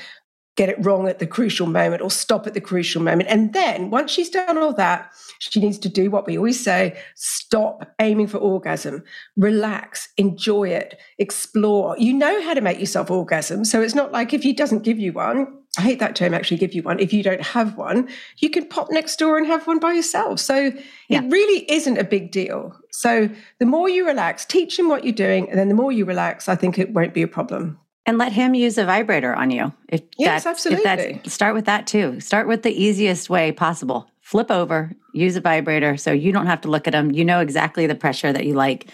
get 0.55 0.69
it 0.69 0.83
wrong 0.85 1.07
at 1.07 1.19
the 1.19 1.25
crucial 1.25 1.65
moment 1.65 2.01
or 2.01 2.11
stop 2.11 2.45
at 2.45 2.53
the 2.53 2.61
crucial 2.61 3.01
moment. 3.01 3.29
And 3.29 3.53
then 3.53 3.89
once 3.89 4.11
she's 4.11 4.29
done 4.29 4.57
all 4.57 4.73
that, 4.73 5.11
she 5.39 5.59
needs 5.59 5.79
to 5.79 5.89
do 5.89 6.11
what 6.11 6.27
we 6.27 6.37
always 6.37 6.63
say 6.63 6.97
stop 7.15 7.91
aiming 7.99 8.27
for 8.27 8.37
orgasm, 8.37 9.03
relax, 9.35 10.09
enjoy 10.17 10.69
it, 10.69 10.99
explore. 11.17 11.95
You 11.97 12.13
know 12.13 12.41
how 12.43 12.53
to 12.53 12.61
make 12.61 12.79
yourself 12.79 13.09
orgasm. 13.09 13.65
So 13.65 13.81
it's 13.81 13.95
not 13.95 14.11
like 14.11 14.33
if 14.33 14.43
he 14.43 14.53
doesn't 14.53 14.83
give 14.83 14.99
you 14.99 15.11
one, 15.13 15.59
I 15.77 15.81
hate 15.81 15.99
that 15.99 16.15
term 16.15 16.35
actually 16.35 16.57
give 16.57 16.73
you 16.73 16.83
one. 16.83 16.99
If 16.99 17.13
you 17.13 17.23
don't 17.23 17.41
have 17.41 17.75
one, 17.77 18.07
you 18.37 18.49
can 18.51 18.67
pop 18.67 18.91
next 18.91 19.17
door 19.17 19.39
and 19.39 19.47
have 19.47 19.65
one 19.65 19.79
by 19.79 19.93
yourself. 19.93 20.39
So 20.39 20.71
yeah. 21.09 21.23
it 21.23 21.31
really 21.31 21.69
isn't 21.71 21.97
a 21.97 22.03
big 22.03 22.31
deal. 22.31 22.77
So 22.91 23.27
the 23.59 23.65
more 23.65 23.89
you 23.89 24.05
relax, 24.05 24.45
teach 24.45 24.77
him 24.77 24.87
what 24.87 25.03
you're 25.03 25.13
doing, 25.13 25.49
and 25.49 25.57
then 25.57 25.69
the 25.69 25.73
more 25.73 25.91
you 25.91 26.05
relax, 26.05 26.47
I 26.47 26.55
think 26.55 26.77
it 26.77 26.93
won't 26.93 27.15
be 27.15 27.23
a 27.23 27.27
problem. 27.27 27.79
And 28.05 28.17
let 28.17 28.33
him 28.33 28.53
use 28.53 28.77
a 28.77 28.85
vibrator 28.85 29.33
on 29.33 29.49
you. 29.49 29.71
If 29.87 30.01
yes, 30.17 30.45
absolutely. 30.45 31.21
If 31.23 31.31
start 31.31 31.55
with 31.55 31.65
that 31.65 31.87
too. 31.87 32.19
Start 32.19 32.47
with 32.47 32.63
the 32.63 32.71
easiest 32.71 33.29
way 33.29 33.51
possible. 33.53 34.09
Flip 34.19 34.51
over, 34.51 34.91
use 35.13 35.35
a 35.37 35.41
vibrator, 35.41 35.95
so 35.95 36.11
you 36.11 36.31
don't 36.33 36.47
have 36.47 36.61
to 36.61 36.69
look 36.69 36.87
at 36.87 36.93
him. 36.93 37.11
You 37.11 37.23
know 37.23 37.39
exactly 37.39 37.87
the 37.87 37.95
pressure 37.95 38.33
that 38.33 38.45
you 38.45 38.55
like, 38.55 38.87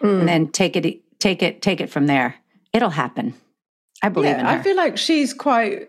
mm. 0.00 0.20
and 0.20 0.28
then 0.28 0.48
take 0.48 0.76
it, 0.76 1.00
take 1.18 1.42
it, 1.42 1.60
take 1.60 1.80
it 1.80 1.90
from 1.90 2.06
there. 2.06 2.36
It'll 2.72 2.90
happen. 2.90 3.34
I 4.02 4.08
believe 4.08 4.30
yeah, 4.30 4.40
in 4.40 4.46
her. 4.46 4.52
I 4.52 4.62
feel 4.62 4.76
like 4.76 4.96
she's 4.96 5.34
quite 5.34 5.88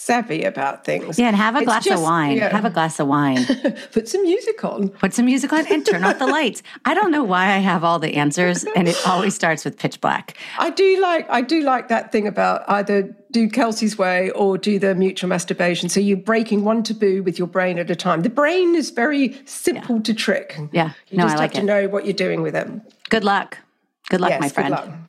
savvy 0.00 0.44
about 0.44 0.84
things. 0.84 1.18
Yeah, 1.18 1.28
and 1.28 1.36
have 1.36 1.54
a 1.54 1.58
it's 1.58 1.66
glass 1.66 1.84
just, 1.84 1.98
of 1.98 2.02
wine. 2.02 2.38
Have 2.38 2.64
a 2.64 2.70
glass 2.70 2.98
of 2.98 3.06
wine. 3.06 3.44
Put 3.92 4.08
some 4.08 4.22
music 4.22 4.64
on. 4.64 4.88
Put 4.88 5.12
some 5.12 5.26
music 5.26 5.52
on 5.52 5.66
and 5.66 5.84
turn 5.84 6.04
off 6.04 6.18
the 6.18 6.26
lights. 6.38 6.62
I 6.86 6.94
don't 6.94 7.10
know 7.10 7.22
why 7.22 7.52
I 7.52 7.58
have 7.58 7.84
all 7.84 7.98
the 7.98 8.14
answers 8.14 8.64
and 8.74 8.88
it 8.88 8.96
always 9.06 9.34
starts 9.34 9.62
with 9.64 9.78
pitch 9.78 10.00
black. 10.00 10.38
I 10.58 10.70
do 10.70 11.00
like 11.02 11.28
I 11.28 11.42
do 11.42 11.60
like 11.60 11.88
that 11.88 12.12
thing 12.12 12.26
about 12.26 12.64
either 12.66 13.14
do 13.30 13.48
Kelsey's 13.48 13.98
way 13.98 14.30
or 14.30 14.56
do 14.56 14.78
the 14.78 14.94
mutual 14.94 15.28
masturbation. 15.28 15.90
So 15.90 16.00
you're 16.00 16.16
breaking 16.16 16.64
one 16.64 16.82
taboo 16.82 17.22
with 17.22 17.38
your 17.38 17.46
brain 17.46 17.78
at 17.78 17.90
a 17.90 17.96
time. 17.96 18.22
The 18.22 18.30
brain 18.30 18.74
is 18.74 18.90
very 18.90 19.38
simple 19.44 19.96
yeah. 19.96 20.02
to 20.02 20.14
trick. 20.14 20.58
Yeah. 20.72 20.92
You 21.08 21.18
no, 21.18 21.24
just 21.24 21.36
I 21.36 21.38
like 21.40 21.52
have 21.52 21.60
to 21.60 21.66
know 21.66 21.88
what 21.88 22.06
you're 22.06 22.14
doing 22.14 22.40
with 22.40 22.56
it. 22.56 22.68
Good 23.10 23.24
luck. 23.24 23.58
Good 24.08 24.20
luck, 24.20 24.30
yes, 24.30 24.40
my 24.40 24.48
friend. 24.48 25.08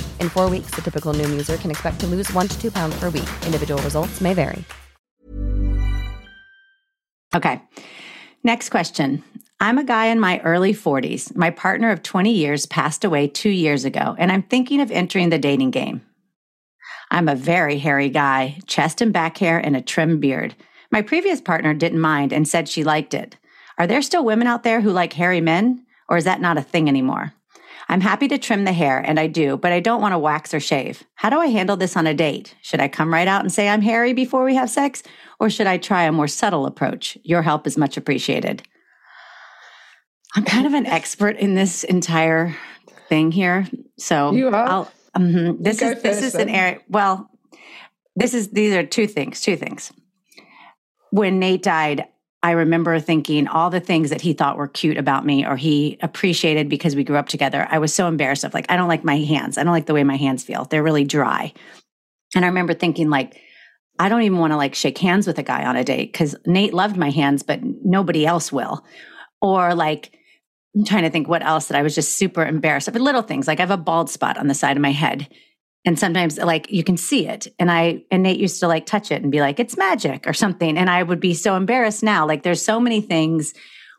In 0.21 0.29
four 0.29 0.49
weeks, 0.49 0.71
the 0.75 0.81
typical 0.81 1.13
Noom 1.13 1.31
user 1.31 1.57
can 1.57 1.71
expect 1.71 1.99
to 2.01 2.07
lose 2.07 2.31
one 2.33 2.47
to 2.47 2.61
two 2.61 2.69
pounds 2.71 2.97
per 2.99 3.09
week. 3.09 3.29
Individual 3.45 3.81
results 3.81 4.21
may 4.21 4.33
vary. 4.35 4.63
Okay. 7.33 7.61
Next 8.43 8.69
question. 8.69 9.23
I'm 9.59 9.77
a 9.77 9.83
guy 9.83 10.07
in 10.07 10.19
my 10.19 10.39
early 10.41 10.73
40s. 10.73 11.35
My 11.35 11.49
partner 11.49 11.91
of 11.91 12.03
20 12.03 12.31
years 12.31 12.65
passed 12.65 13.03
away 13.03 13.27
two 13.27 13.49
years 13.49 13.85
ago, 13.85 14.15
and 14.19 14.31
I'm 14.31 14.43
thinking 14.43 14.81
of 14.81 14.91
entering 14.91 15.29
the 15.29 15.39
dating 15.39 15.71
game. 15.71 16.01
I'm 17.09 17.27
a 17.27 17.35
very 17.35 17.79
hairy 17.79 18.09
guy, 18.09 18.59
chest 18.67 19.01
and 19.01 19.11
back 19.11 19.37
hair, 19.37 19.59
and 19.59 19.75
a 19.75 19.81
trim 19.81 20.19
beard. 20.19 20.55
My 20.91 21.01
previous 21.01 21.41
partner 21.41 21.73
didn't 21.73 21.99
mind 21.99 22.31
and 22.31 22.47
said 22.47 22.69
she 22.69 22.83
liked 22.83 23.13
it. 23.13 23.37
Are 23.77 23.87
there 23.87 24.01
still 24.01 24.25
women 24.25 24.47
out 24.47 24.63
there 24.63 24.81
who 24.81 24.91
like 24.91 25.13
hairy 25.13 25.41
men, 25.41 25.85
or 26.09 26.17
is 26.17 26.25
that 26.25 26.41
not 26.41 26.57
a 26.57 26.61
thing 26.61 26.87
anymore? 26.87 27.33
I'm 27.91 27.99
happy 27.99 28.29
to 28.29 28.37
trim 28.37 28.63
the 28.63 28.71
hair, 28.71 28.99
and 28.99 29.19
I 29.19 29.27
do, 29.27 29.57
but 29.57 29.73
I 29.73 29.81
don't 29.81 30.01
want 30.01 30.13
to 30.13 30.17
wax 30.17 30.53
or 30.53 30.61
shave. 30.61 31.03
How 31.15 31.29
do 31.29 31.39
I 31.39 31.47
handle 31.47 31.75
this 31.75 31.97
on 31.97 32.07
a 32.07 32.13
date? 32.13 32.55
Should 32.61 32.79
I 32.79 32.87
come 32.87 33.13
right 33.13 33.27
out 33.27 33.41
and 33.41 33.51
say 33.51 33.67
I'm 33.67 33.81
hairy 33.81 34.13
before 34.13 34.45
we 34.45 34.55
have 34.55 34.69
sex, 34.69 35.03
or 35.41 35.49
should 35.49 35.67
I 35.67 35.77
try 35.77 36.03
a 36.03 36.11
more 36.13 36.29
subtle 36.29 36.65
approach? 36.65 37.17
Your 37.23 37.41
help 37.41 37.67
is 37.67 37.77
much 37.77 37.97
appreciated. 37.97 38.63
I'm 40.37 40.45
kind 40.45 40.65
of 40.65 40.73
an 40.73 40.85
expert 40.85 41.35
in 41.35 41.55
this 41.55 41.83
entire 41.83 42.55
thing 43.09 43.29
here, 43.29 43.67
so 43.97 44.31
you 44.31 44.47
are. 44.47 44.87
Um, 45.13 45.61
this 45.61 45.81
is 45.81 46.01
this 46.01 46.23
is 46.23 46.35
an 46.35 46.47
area. 46.47 46.79
Well, 46.87 47.29
this 48.15 48.33
is 48.33 48.51
these 48.51 48.73
are 48.73 48.85
two 48.85 49.05
things. 49.05 49.41
Two 49.41 49.57
things. 49.57 49.91
When 51.09 51.39
Nate 51.39 51.63
died, 51.63 52.05
I 52.43 52.51
remember 52.51 52.99
thinking 52.99 53.47
all 53.47 53.69
the 53.69 53.79
things 53.79 54.09
that 54.09 54.21
he 54.21 54.33
thought 54.33 54.57
were 54.57 54.67
cute 54.67 54.97
about 54.97 55.25
me 55.25 55.45
or 55.45 55.55
he 55.55 55.97
appreciated 56.01 56.69
because 56.69 56.95
we 56.95 57.03
grew 57.03 57.17
up 57.17 57.27
together. 57.27 57.67
I 57.69 57.77
was 57.77 57.93
so 57.93 58.07
embarrassed 58.07 58.43
of 58.43 58.53
like, 58.53 58.65
I 58.69 58.77
don't 58.77 58.87
like 58.87 59.03
my 59.03 59.17
hands. 59.17 59.57
I 59.57 59.63
don't 59.63 59.73
like 59.73 59.85
the 59.85 59.93
way 59.93 60.03
my 60.03 60.17
hands 60.17 60.43
feel. 60.43 60.65
They're 60.65 60.81
really 60.81 61.03
dry. 61.03 61.53
And 62.35 62.43
I 62.43 62.47
remember 62.47 62.73
thinking 62.73 63.09
like, 63.09 63.39
I 63.99 64.09
don't 64.09 64.23
even 64.23 64.39
want 64.39 64.53
to 64.53 64.57
like 64.57 64.73
shake 64.73 64.97
hands 64.97 65.27
with 65.27 65.37
a 65.37 65.43
guy 65.43 65.65
on 65.65 65.75
a 65.75 65.83
date 65.83 66.11
because 66.11 66.35
Nate 66.47 66.73
loved 66.73 66.97
my 66.97 67.11
hands, 67.11 67.43
but 67.43 67.59
nobody 67.63 68.25
else 68.25 68.51
will. 68.51 68.83
Or 69.39 69.75
like, 69.75 70.17
I'm 70.75 70.85
trying 70.85 71.03
to 71.03 71.11
think 71.11 71.27
what 71.27 71.43
else 71.43 71.67
that 71.67 71.77
I 71.77 71.83
was 71.83 71.93
just 71.93 72.17
super 72.17 72.43
embarrassed 72.43 72.87
of. 72.87 72.95
Little 72.95 73.21
things 73.21 73.47
like 73.47 73.59
I 73.59 73.63
have 73.63 73.71
a 73.71 73.77
bald 73.77 74.09
spot 74.09 74.37
on 74.37 74.47
the 74.47 74.55
side 74.55 74.77
of 74.77 74.81
my 74.81 74.91
head 74.91 75.27
and 75.85 75.97
sometimes 75.97 76.37
like 76.37 76.71
you 76.71 76.83
can 76.83 76.97
see 76.97 77.27
it 77.27 77.47
and 77.59 77.71
i 77.71 78.03
and 78.11 78.23
nate 78.23 78.39
used 78.39 78.59
to 78.59 78.67
like 78.67 78.85
touch 78.85 79.11
it 79.11 79.21
and 79.21 79.31
be 79.31 79.41
like 79.41 79.59
it's 79.59 79.77
magic 79.77 80.27
or 80.27 80.33
something 80.33 80.77
and 80.77 80.89
i 80.89 81.01
would 81.01 81.19
be 81.19 81.33
so 81.33 81.55
embarrassed 81.55 82.03
now. 82.03 82.27
Like 82.27 82.43
there's 82.43 82.61
so 82.61 82.79
many 82.79 83.01
things 83.01 83.53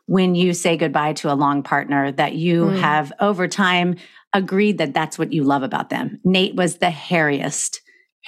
when 0.05 0.35
you 0.35 0.53
say 0.53 0.75
goodbye 0.75 1.13
to 1.13 1.31
a 1.31 1.35
long 1.35 1.63
partner 1.63 2.11
that 2.11 2.33
you 2.33 2.65
mm. 2.65 2.79
have 2.79 3.13
over 3.19 3.47
time 3.47 3.95
agreed 4.33 4.79
that 4.79 4.93
that's 4.93 5.17
what 5.17 5.31
you 5.31 5.43
love 5.43 5.63
about 5.63 5.89
them. 5.89 6.19
Nate 6.23 6.55
was 6.55 6.77
the 6.77 6.87
hairiest 6.87 7.77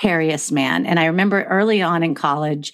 hairiest 0.02 0.52
man 0.52 0.86
and 0.86 1.00
i 1.00 1.06
remember 1.06 1.44
early 1.44 1.82
on 1.82 2.04
in 2.04 2.14
college 2.14 2.74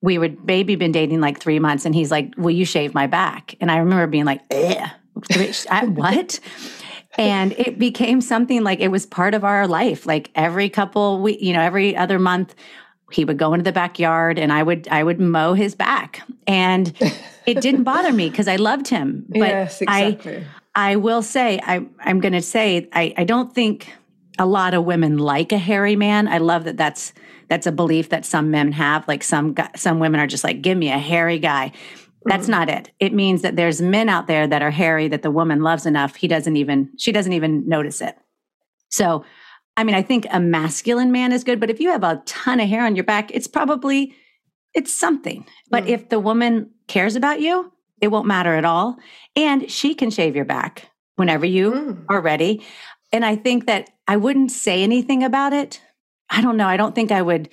we 0.00 0.16
would 0.16 0.44
maybe 0.44 0.76
been 0.76 0.92
dating 0.92 1.20
like 1.20 1.40
three 1.40 1.58
months 1.58 1.84
and 1.84 1.92
he's 1.92 2.12
like 2.12 2.32
will 2.36 2.52
you 2.52 2.64
shave 2.64 2.94
my 2.94 3.08
back? 3.08 3.56
And 3.60 3.70
i 3.70 3.78
remember 3.78 4.06
being 4.06 4.26
like 4.26 4.40
what 5.96 6.38
and 7.20 7.52
it 7.52 7.78
became 7.78 8.20
something 8.20 8.64
like 8.64 8.80
it 8.80 8.88
was 8.88 9.04
part 9.06 9.34
of 9.34 9.44
our 9.44 9.66
life. 9.66 10.06
Like 10.06 10.30
every 10.34 10.68
couple 10.68 11.20
we 11.20 11.38
you 11.38 11.52
know, 11.52 11.60
every 11.60 11.96
other 11.96 12.18
month 12.18 12.54
he 13.12 13.24
would 13.24 13.38
go 13.38 13.52
into 13.52 13.64
the 13.64 13.72
backyard 13.72 14.38
and 14.38 14.52
I 14.52 14.62
would 14.62 14.88
I 14.88 15.02
would 15.02 15.20
mow 15.20 15.52
his 15.52 15.74
back. 15.74 16.22
And 16.46 16.94
it 17.46 17.60
didn't 17.60 17.84
bother 17.84 18.12
me 18.12 18.30
because 18.30 18.48
I 18.48 18.56
loved 18.56 18.88
him. 18.88 19.26
But 19.28 19.38
yes, 19.38 19.82
exactly. 19.82 20.44
I 20.74 20.92
I 20.92 20.96
will 20.96 21.22
say 21.22 21.60
I 21.62 21.84
I'm 22.00 22.20
going 22.20 22.32
to 22.32 22.42
say 22.42 22.88
I 22.92 23.12
I 23.16 23.24
don't 23.24 23.54
think 23.54 23.92
a 24.38 24.46
lot 24.46 24.72
of 24.72 24.84
women 24.84 25.18
like 25.18 25.52
a 25.52 25.58
hairy 25.58 25.96
man. 25.96 26.26
I 26.26 26.38
love 26.38 26.64
that 26.64 26.76
that's 26.76 27.12
that's 27.48 27.66
a 27.66 27.72
belief 27.72 28.08
that 28.10 28.24
some 28.24 28.50
men 28.50 28.72
have. 28.72 29.06
Like 29.06 29.22
some 29.22 29.54
some 29.76 29.98
women 29.98 30.20
are 30.20 30.26
just 30.26 30.44
like, 30.44 30.62
give 30.62 30.78
me 30.78 30.90
a 30.90 30.98
hairy 30.98 31.38
guy. 31.38 31.72
That's 32.24 32.44
mm-hmm. 32.44 32.50
not 32.50 32.68
it. 32.68 32.90
It 33.00 33.14
means 33.14 33.42
that 33.42 33.56
there's 33.56 33.80
men 33.80 34.08
out 34.08 34.26
there 34.26 34.46
that 34.46 34.62
are 34.62 34.70
hairy 34.70 35.08
that 35.08 35.22
the 35.22 35.30
woman 35.30 35.62
loves 35.62 35.86
enough. 35.86 36.16
He 36.16 36.28
doesn't 36.28 36.56
even, 36.56 36.90
she 36.98 37.12
doesn't 37.12 37.32
even 37.32 37.66
notice 37.68 38.00
it. 38.00 38.16
So, 38.90 39.24
I 39.76 39.84
mean, 39.84 39.94
I 39.94 40.02
think 40.02 40.26
a 40.30 40.40
masculine 40.40 41.12
man 41.12 41.32
is 41.32 41.44
good, 41.44 41.60
but 41.60 41.70
if 41.70 41.80
you 41.80 41.90
have 41.90 42.04
a 42.04 42.22
ton 42.26 42.60
of 42.60 42.68
hair 42.68 42.84
on 42.84 42.96
your 42.96 43.04
back, 43.04 43.30
it's 43.32 43.46
probably, 43.46 44.14
it's 44.74 44.92
something. 44.92 45.46
But 45.70 45.84
mm. 45.84 45.88
if 45.88 46.08
the 46.10 46.20
woman 46.20 46.70
cares 46.88 47.16
about 47.16 47.40
you, 47.40 47.72
it 48.00 48.08
won't 48.08 48.26
matter 48.26 48.54
at 48.54 48.64
all. 48.64 48.96
And 49.36 49.70
she 49.70 49.94
can 49.94 50.10
shave 50.10 50.36
your 50.36 50.44
back 50.44 50.90
whenever 51.16 51.46
you 51.46 51.72
mm. 51.72 52.04
are 52.08 52.20
ready. 52.20 52.64
And 53.12 53.24
I 53.24 53.36
think 53.36 53.66
that 53.66 53.90
I 54.06 54.16
wouldn't 54.16 54.52
say 54.52 54.82
anything 54.82 55.22
about 55.22 55.52
it. 55.52 55.80
I 56.28 56.42
don't 56.42 56.56
know. 56.56 56.68
I 56.68 56.76
don't 56.76 56.94
think 56.94 57.10
I 57.10 57.22
would. 57.22 57.48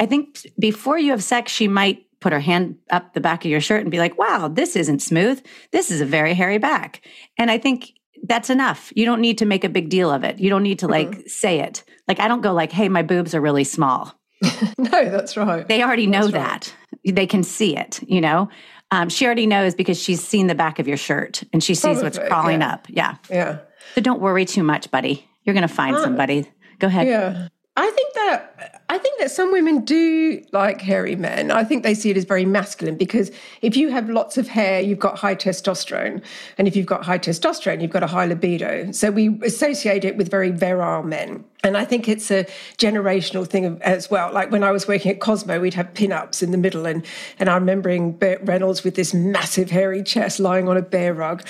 I 0.00 0.06
think 0.06 0.46
before 0.58 0.98
you 0.98 1.10
have 1.10 1.22
sex, 1.22 1.52
she 1.52 1.68
might 1.68 2.03
put 2.24 2.32
her 2.32 2.40
hand 2.40 2.78
up 2.88 3.12
the 3.12 3.20
back 3.20 3.44
of 3.44 3.50
your 3.50 3.60
shirt 3.60 3.82
and 3.82 3.90
be 3.90 3.98
like, 3.98 4.16
wow, 4.16 4.48
this 4.48 4.76
isn't 4.76 5.02
smooth. 5.02 5.44
This 5.72 5.90
is 5.90 6.00
a 6.00 6.06
very 6.06 6.32
hairy 6.32 6.56
back. 6.56 7.06
And 7.36 7.50
I 7.50 7.58
think 7.58 7.92
that's 8.22 8.48
enough. 8.48 8.90
You 8.96 9.04
don't 9.04 9.20
need 9.20 9.36
to 9.38 9.44
make 9.44 9.62
a 9.62 9.68
big 9.68 9.90
deal 9.90 10.10
of 10.10 10.24
it. 10.24 10.38
You 10.40 10.48
don't 10.48 10.62
need 10.62 10.78
to 10.78 10.88
like 10.88 11.10
mm-hmm. 11.10 11.26
say 11.26 11.60
it. 11.60 11.84
Like, 12.08 12.20
I 12.20 12.28
don't 12.28 12.40
go 12.40 12.54
like, 12.54 12.72
hey, 12.72 12.88
my 12.88 13.02
boobs 13.02 13.34
are 13.34 13.42
really 13.42 13.62
small. 13.62 14.18
no, 14.78 14.88
that's 15.10 15.36
right. 15.36 15.68
They 15.68 15.82
already 15.82 16.06
know 16.06 16.28
that. 16.28 16.74
They 17.04 17.26
can 17.26 17.42
see 17.42 17.76
it, 17.76 18.00
you 18.08 18.22
know? 18.22 18.48
Um, 18.90 19.10
she 19.10 19.26
already 19.26 19.46
knows 19.46 19.74
because 19.74 20.00
she's 20.00 20.24
seen 20.24 20.46
the 20.46 20.54
back 20.54 20.78
of 20.78 20.88
your 20.88 20.96
shirt 20.96 21.42
and 21.52 21.62
she 21.62 21.74
sees 21.74 21.82
Probably, 21.82 22.04
what's 22.04 22.18
crawling 22.18 22.62
yeah. 22.62 22.72
up. 22.72 22.86
Yeah. 22.88 23.16
Yeah. 23.28 23.58
So 23.96 24.00
don't 24.00 24.22
worry 24.22 24.46
too 24.46 24.62
much, 24.62 24.90
buddy. 24.90 25.28
You're 25.42 25.52
going 25.52 25.68
to 25.68 25.74
find 25.74 25.94
somebody. 25.98 26.50
Go 26.78 26.86
ahead. 26.86 27.06
Yeah. 27.06 27.48
I 27.76 27.90
think 27.90 28.14
that 28.14 28.84
I 28.88 28.98
think 28.98 29.18
that 29.18 29.32
some 29.32 29.50
women 29.50 29.84
do 29.84 30.44
like 30.52 30.80
hairy 30.80 31.16
men. 31.16 31.50
I 31.50 31.64
think 31.64 31.82
they 31.82 31.94
see 31.94 32.10
it 32.10 32.16
as 32.16 32.24
very 32.24 32.44
masculine 32.44 32.96
because 32.96 33.32
if 33.62 33.76
you 33.76 33.88
have 33.88 34.08
lots 34.08 34.38
of 34.38 34.46
hair, 34.46 34.80
you've 34.80 35.00
got 35.00 35.18
high 35.18 35.34
testosterone, 35.34 36.22
and 36.56 36.68
if 36.68 36.76
you've 36.76 36.86
got 36.86 37.04
high 37.04 37.18
testosterone, 37.18 37.82
you've 37.82 37.90
got 37.90 38.04
a 38.04 38.06
high 38.06 38.26
libido. 38.26 38.92
So 38.92 39.10
we 39.10 39.40
associate 39.42 40.04
it 40.04 40.16
with 40.16 40.30
very 40.30 40.52
virile 40.52 41.02
men. 41.02 41.44
And 41.64 41.76
I 41.76 41.84
think 41.84 42.08
it's 42.08 42.30
a 42.30 42.44
generational 42.78 43.44
thing 43.44 43.80
as 43.82 44.08
well. 44.08 44.32
Like 44.32 44.52
when 44.52 44.62
I 44.62 44.70
was 44.70 44.86
working 44.86 45.10
at 45.10 45.18
Cosmo, 45.18 45.58
we'd 45.58 45.74
have 45.74 45.92
pin-ups 45.94 46.42
in 46.44 46.52
the 46.52 46.58
middle, 46.58 46.86
and 46.86 47.04
and 47.40 47.48
I'm 47.48 47.62
remembering 47.62 48.12
Burt 48.12 48.40
Reynolds 48.44 48.84
with 48.84 48.94
this 48.94 49.12
massive 49.12 49.70
hairy 49.70 50.04
chest 50.04 50.38
lying 50.38 50.68
on 50.68 50.76
a 50.76 50.82
bear 50.82 51.12
rug, 51.12 51.44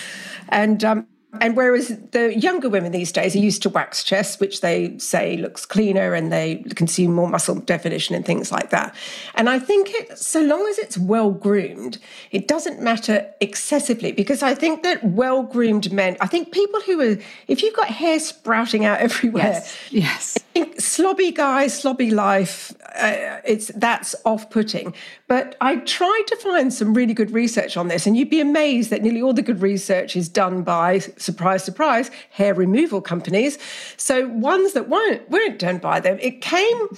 and 0.49 0.83
um, 0.85 1.07
and 1.41 1.57
whereas 1.57 1.89
the 2.13 2.39
younger 2.39 2.69
women 2.69 2.93
these 2.93 3.13
days 3.13 3.35
are 3.35 3.41
used 3.41 3.63
to 3.63 3.69
wax 3.69 4.03
chests, 4.05 4.41
which 4.41 4.61
they 4.61 4.97
say 4.99 5.37
looks 5.37 5.67
cleaner 5.67 6.15
and 6.15 6.33
they 6.33 6.57
consume 6.75 7.13
more 7.13 7.29
muscle 7.29 7.57
definition 7.57 8.15
and 8.15 8.25
things 8.25 8.53
like 8.53 8.71
that. 8.71 8.95
And 9.35 9.49
I 9.49 9.59
think 9.59 9.91
it, 9.93 10.19
so 10.19 10.41
long 10.41 10.67
as 10.69 10.79
it's 10.79 10.99
well 10.99 11.31
groomed, 11.31 11.99
it 12.31 12.49
doesn't 12.49 12.81
matter 12.81 13.27
excessively 13.41 14.13
because 14.13 14.43
I 14.43 14.55
think 14.55 14.83
that 14.83 15.05
well 15.05 15.43
groomed 15.43 15.93
men, 15.93 16.17
I 16.21 16.27
think 16.27 16.53
people 16.53 16.81
who 16.81 17.01
are, 17.01 17.19
if 17.49 17.63
you've 17.63 17.77
got 17.77 17.89
hair 17.89 18.19
sprouting 18.19 18.85
out 18.85 19.01
everywhere, 19.01 19.45
yes, 19.45 19.77
yes. 19.91 20.44
I 20.57 20.61
think 20.61 20.77
slobby 20.77 21.35
guy, 21.35 21.67
slobby 21.67 22.13
life, 22.13 22.73
uh, 22.95 23.41
it's 23.45 23.73
that's 23.75 24.15
off 24.25 24.51
putting. 24.51 24.95
But 25.27 25.57
I 25.61 25.77
tried 25.77 26.23
to 26.29 26.37
find 26.37 26.73
some 26.73 26.95
really 26.95 27.13
good 27.13 27.33
research 27.33 27.77
on 27.77 27.89
this, 27.89 28.07
and 28.07 28.17
you'd 28.17 28.31
be 28.31 28.41
amazed 28.41 28.91
that 28.91 29.03
nearly 29.03 29.21
all 29.21 29.33
the 29.33 29.43
good 29.43 29.61
research 29.63 30.15
is 30.15 30.29
done 30.29 30.63
by 30.63 31.01
surprise, 31.01 31.65
surprise, 31.65 32.11
hair 32.31 32.55
removal 32.55 33.01
companies. 33.01 33.59
So 33.97 34.29
ones 34.29 34.75
that 34.75 34.89
weren't 34.89 35.29
weren't 35.29 35.59
done 35.59 35.79
by 35.79 35.99
them, 35.99 36.19
it 36.21 36.41
came. 36.41 36.89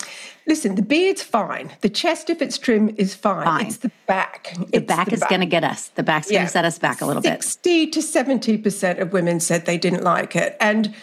Listen, 0.47 0.75
the 0.77 0.83
beard's 0.83 1.23
fine. 1.23 1.73
The 1.81 1.89
chest, 1.89 2.31
if 2.31 2.41
it's 2.41 2.57
trim, 2.59 2.95
is 2.99 3.15
fine. 3.15 3.45
Fine. 3.45 3.67
It's 3.67 3.79
the 3.79 3.91
back. 4.07 4.55
The 4.71 4.81
back 4.81 5.13
is 5.13 5.25
going 5.29 5.41
to 5.41 5.47
get 5.47 5.65
us. 5.65 5.89
The 5.89 6.05
back's 6.05 6.31
going 6.31 6.45
to 6.45 6.49
set 6.49 6.65
us 6.65 6.79
back 6.79 7.01
a 7.01 7.07
little 7.07 7.23
bit. 7.23 7.43
60 7.43 7.89
to 7.89 8.01
70% 8.01 9.01
of 9.01 9.13
women 9.13 9.41
said 9.41 9.67
they 9.67 9.79
didn't 9.79 10.05
like 10.05 10.37
it. 10.37 10.57
And 10.61 10.95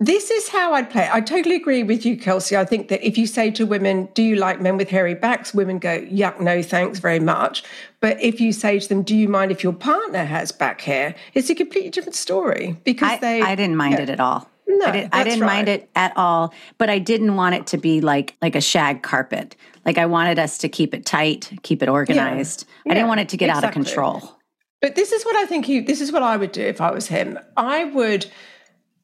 this 0.00 0.30
is 0.30 0.48
how 0.48 0.74
I'd 0.74 0.90
play. 0.90 1.08
I 1.10 1.20
totally 1.20 1.56
agree 1.56 1.82
with 1.82 2.04
you, 2.04 2.16
Kelsey. 2.16 2.56
I 2.56 2.64
think 2.64 2.88
that 2.88 3.06
if 3.06 3.16
you 3.16 3.26
say 3.26 3.50
to 3.52 3.64
women, 3.64 4.08
Do 4.14 4.22
you 4.22 4.36
like 4.36 4.60
men 4.60 4.76
with 4.76 4.88
hairy 4.88 5.14
backs? 5.14 5.54
Women 5.54 5.78
go, 5.78 6.00
Yuck, 6.00 6.40
no, 6.40 6.62
thanks 6.62 6.98
very 6.98 7.20
much. 7.20 7.64
But 8.00 8.20
if 8.20 8.40
you 8.40 8.52
say 8.52 8.78
to 8.78 8.88
them, 8.88 9.02
Do 9.02 9.16
you 9.16 9.28
mind 9.28 9.52
if 9.52 9.62
your 9.62 9.72
partner 9.72 10.24
has 10.24 10.52
back 10.52 10.80
hair? 10.80 11.14
It's 11.34 11.50
a 11.50 11.54
completely 11.54 11.90
different 11.90 12.16
story 12.16 12.76
because 12.84 13.12
I, 13.12 13.16
they. 13.18 13.42
I 13.42 13.54
didn't 13.54 13.76
mind 13.76 13.94
yeah. 13.94 14.02
it 14.02 14.10
at 14.10 14.20
all. 14.20 14.50
No, 14.66 14.86
I, 14.86 14.90
did, 14.90 15.04
I 15.04 15.08
that's 15.08 15.24
didn't 15.34 15.46
mind 15.46 15.68
it 15.68 15.90
at 15.94 16.12
all, 16.16 16.54
but 16.78 16.88
I 16.90 16.98
didn't 16.98 17.36
want 17.36 17.54
it 17.54 17.66
to 17.68 17.78
be 17.78 18.00
like 18.00 18.36
like 18.42 18.56
a 18.56 18.60
shag 18.60 19.02
carpet. 19.02 19.56
Like 19.84 19.98
I 19.98 20.06
wanted 20.06 20.38
us 20.38 20.58
to 20.58 20.68
keep 20.68 20.94
it 20.94 21.04
tight, 21.04 21.52
keep 21.62 21.82
it 21.82 21.88
organized. 21.88 22.66
I 22.66 22.88
Yeah, 22.88 22.94
didn't 22.94 23.08
want 23.08 23.20
it 23.20 23.28
to 23.30 23.36
get 23.36 23.50
out 23.50 23.64
of 23.64 23.72
control. 23.72 24.38
But 24.80 24.96
this 24.96 25.12
is 25.12 25.24
what 25.24 25.34
I 25.36 25.46
think 25.46 25.64
he, 25.64 25.80
this 25.80 26.00
is 26.02 26.12
what 26.12 26.22
I 26.22 26.36
would 26.36 26.52
do 26.52 26.60
if 26.60 26.80
I 26.80 26.90
was 26.90 27.06
him. 27.06 27.38
I 27.56 27.84
would, 27.84 28.26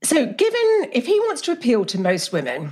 so 0.02 0.26
given, 0.26 0.90
if 0.92 1.06
he 1.06 1.18
wants 1.20 1.42
to 1.42 1.52
appeal 1.52 1.84
to 1.86 2.00
most 2.00 2.32
women, 2.32 2.70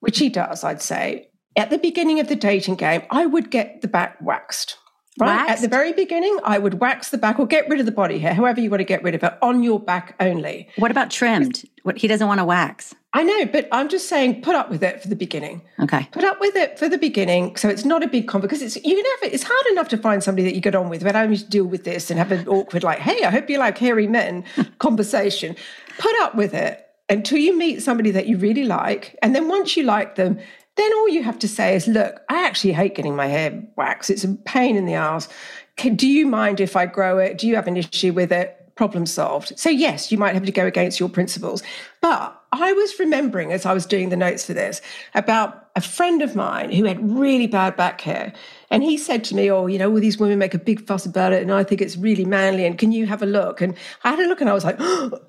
which 0.00 0.18
he 0.18 0.28
does, 0.28 0.64
I'd 0.64 0.82
say, 0.82 1.28
at 1.56 1.70
the 1.70 1.78
beginning 1.78 2.20
of 2.20 2.28
the 2.28 2.36
dating 2.36 2.76
game, 2.76 3.02
I 3.10 3.26
would 3.26 3.50
get 3.50 3.80
the 3.80 3.88
back 3.88 4.16
waxed. 4.20 4.76
Right? 5.20 5.48
At 5.48 5.60
the 5.60 5.68
very 5.68 5.92
beginning, 5.92 6.38
I 6.44 6.58
would 6.58 6.80
wax 6.80 7.10
the 7.10 7.18
back 7.18 7.38
or 7.38 7.46
get 7.46 7.68
rid 7.68 7.78
of 7.78 7.86
the 7.86 7.92
body 7.92 8.18
hair, 8.18 8.34
however 8.34 8.60
you 8.60 8.68
want 8.68 8.80
to 8.80 8.84
get 8.84 9.02
rid 9.04 9.14
of 9.14 9.22
it, 9.22 9.32
on 9.42 9.62
your 9.62 9.78
back 9.78 10.16
only. 10.18 10.68
What 10.76 10.90
about 10.90 11.10
trimmed? 11.10 11.62
What 11.84 11.98
he 11.98 12.08
doesn't 12.08 12.26
want 12.26 12.40
to 12.40 12.44
wax. 12.44 12.94
I 13.14 13.22
know, 13.22 13.46
but 13.46 13.68
I'm 13.70 13.88
just 13.88 14.08
saying 14.08 14.42
put 14.42 14.56
up 14.56 14.70
with 14.70 14.82
it 14.82 15.00
for 15.00 15.06
the 15.06 15.14
beginning. 15.14 15.62
Okay. 15.78 16.08
Put 16.10 16.24
up 16.24 16.40
with 16.40 16.56
it 16.56 16.80
for 16.80 16.88
the 16.88 16.98
beginning, 16.98 17.54
so 17.54 17.68
it's 17.68 17.84
not 17.84 18.02
a 18.02 18.08
big 18.08 18.26
con 18.26 18.40
because 18.40 18.60
it's 18.60 18.74
you 18.84 19.02
never. 19.20 19.32
It's 19.32 19.44
hard 19.44 19.66
enough 19.70 19.88
to 19.90 19.96
find 19.96 20.20
somebody 20.20 20.44
that 20.48 20.54
you 20.56 20.60
get 20.60 20.74
on 20.74 20.88
with 20.88 21.04
without 21.04 21.20
having 21.20 21.36
to 21.36 21.44
deal 21.44 21.64
with 21.64 21.84
this 21.84 22.10
and 22.10 22.18
have 22.18 22.32
an 22.32 22.48
awkward 22.48 22.82
like, 22.82 22.98
"Hey, 22.98 23.22
I 23.24 23.30
hope 23.30 23.48
you 23.48 23.58
like 23.58 23.78
hairy 23.78 24.08
men" 24.08 24.44
conversation. 24.80 25.54
Put 25.96 26.12
up 26.22 26.34
with 26.34 26.54
it 26.54 26.88
until 27.08 27.38
you 27.38 27.56
meet 27.56 27.82
somebody 27.82 28.10
that 28.10 28.26
you 28.26 28.36
really 28.36 28.64
like, 28.64 29.16
and 29.22 29.32
then 29.32 29.46
once 29.48 29.76
you 29.76 29.84
like 29.84 30.16
them, 30.16 30.36
then 30.74 30.92
all 30.94 31.08
you 31.08 31.22
have 31.22 31.38
to 31.38 31.46
say 31.46 31.76
is, 31.76 31.86
"Look, 31.86 32.20
I 32.28 32.44
actually 32.44 32.72
hate 32.72 32.96
getting 32.96 33.14
my 33.14 33.28
hair 33.28 33.62
waxed. 33.76 34.10
It's 34.10 34.24
a 34.24 34.34
pain 34.34 34.74
in 34.76 34.86
the 34.86 34.94
ass. 34.94 35.28
Do 35.76 36.08
you 36.08 36.26
mind 36.26 36.58
if 36.58 36.74
I 36.74 36.86
grow 36.86 37.18
it? 37.18 37.38
Do 37.38 37.46
you 37.46 37.54
have 37.54 37.68
an 37.68 37.76
issue 37.76 38.12
with 38.12 38.32
it?" 38.32 38.60
Problem 38.74 39.06
solved. 39.06 39.56
So 39.56 39.70
yes, 39.70 40.10
you 40.10 40.18
might 40.18 40.34
have 40.34 40.44
to 40.46 40.50
go 40.50 40.66
against 40.66 40.98
your 40.98 41.08
principles, 41.08 41.62
but 42.00 42.43
I 42.62 42.72
was 42.72 42.98
remembering 43.00 43.52
as 43.52 43.66
I 43.66 43.74
was 43.74 43.86
doing 43.86 44.10
the 44.10 44.16
notes 44.16 44.46
for 44.46 44.54
this 44.54 44.80
about 45.14 45.68
a 45.76 45.80
friend 45.80 46.22
of 46.22 46.36
mine 46.36 46.72
who 46.72 46.84
had 46.84 46.98
really 47.10 47.48
bad 47.48 47.76
back 47.76 48.00
hair. 48.00 48.32
And 48.70 48.82
he 48.82 48.96
said 48.98 49.24
to 49.24 49.34
me, 49.34 49.50
Oh, 49.50 49.66
you 49.66 49.78
know, 49.78 49.90
all 49.90 50.00
these 50.00 50.18
women 50.18 50.38
make 50.38 50.54
a 50.54 50.58
big 50.58 50.86
fuss 50.86 51.06
about 51.06 51.32
it, 51.32 51.42
and 51.42 51.52
I 51.52 51.64
think 51.64 51.82
it's 51.82 51.96
really 51.96 52.24
manly. 52.24 52.66
And 52.66 52.78
can 52.78 52.92
you 52.92 53.06
have 53.06 53.22
a 53.22 53.26
look? 53.26 53.60
And 53.60 53.76
I 54.04 54.10
had 54.10 54.20
a 54.20 54.28
look 54.28 54.40
and 54.40 54.50
I 54.50 54.54
was 54.54 54.64
like, 54.64 54.76
Oh 54.80 55.20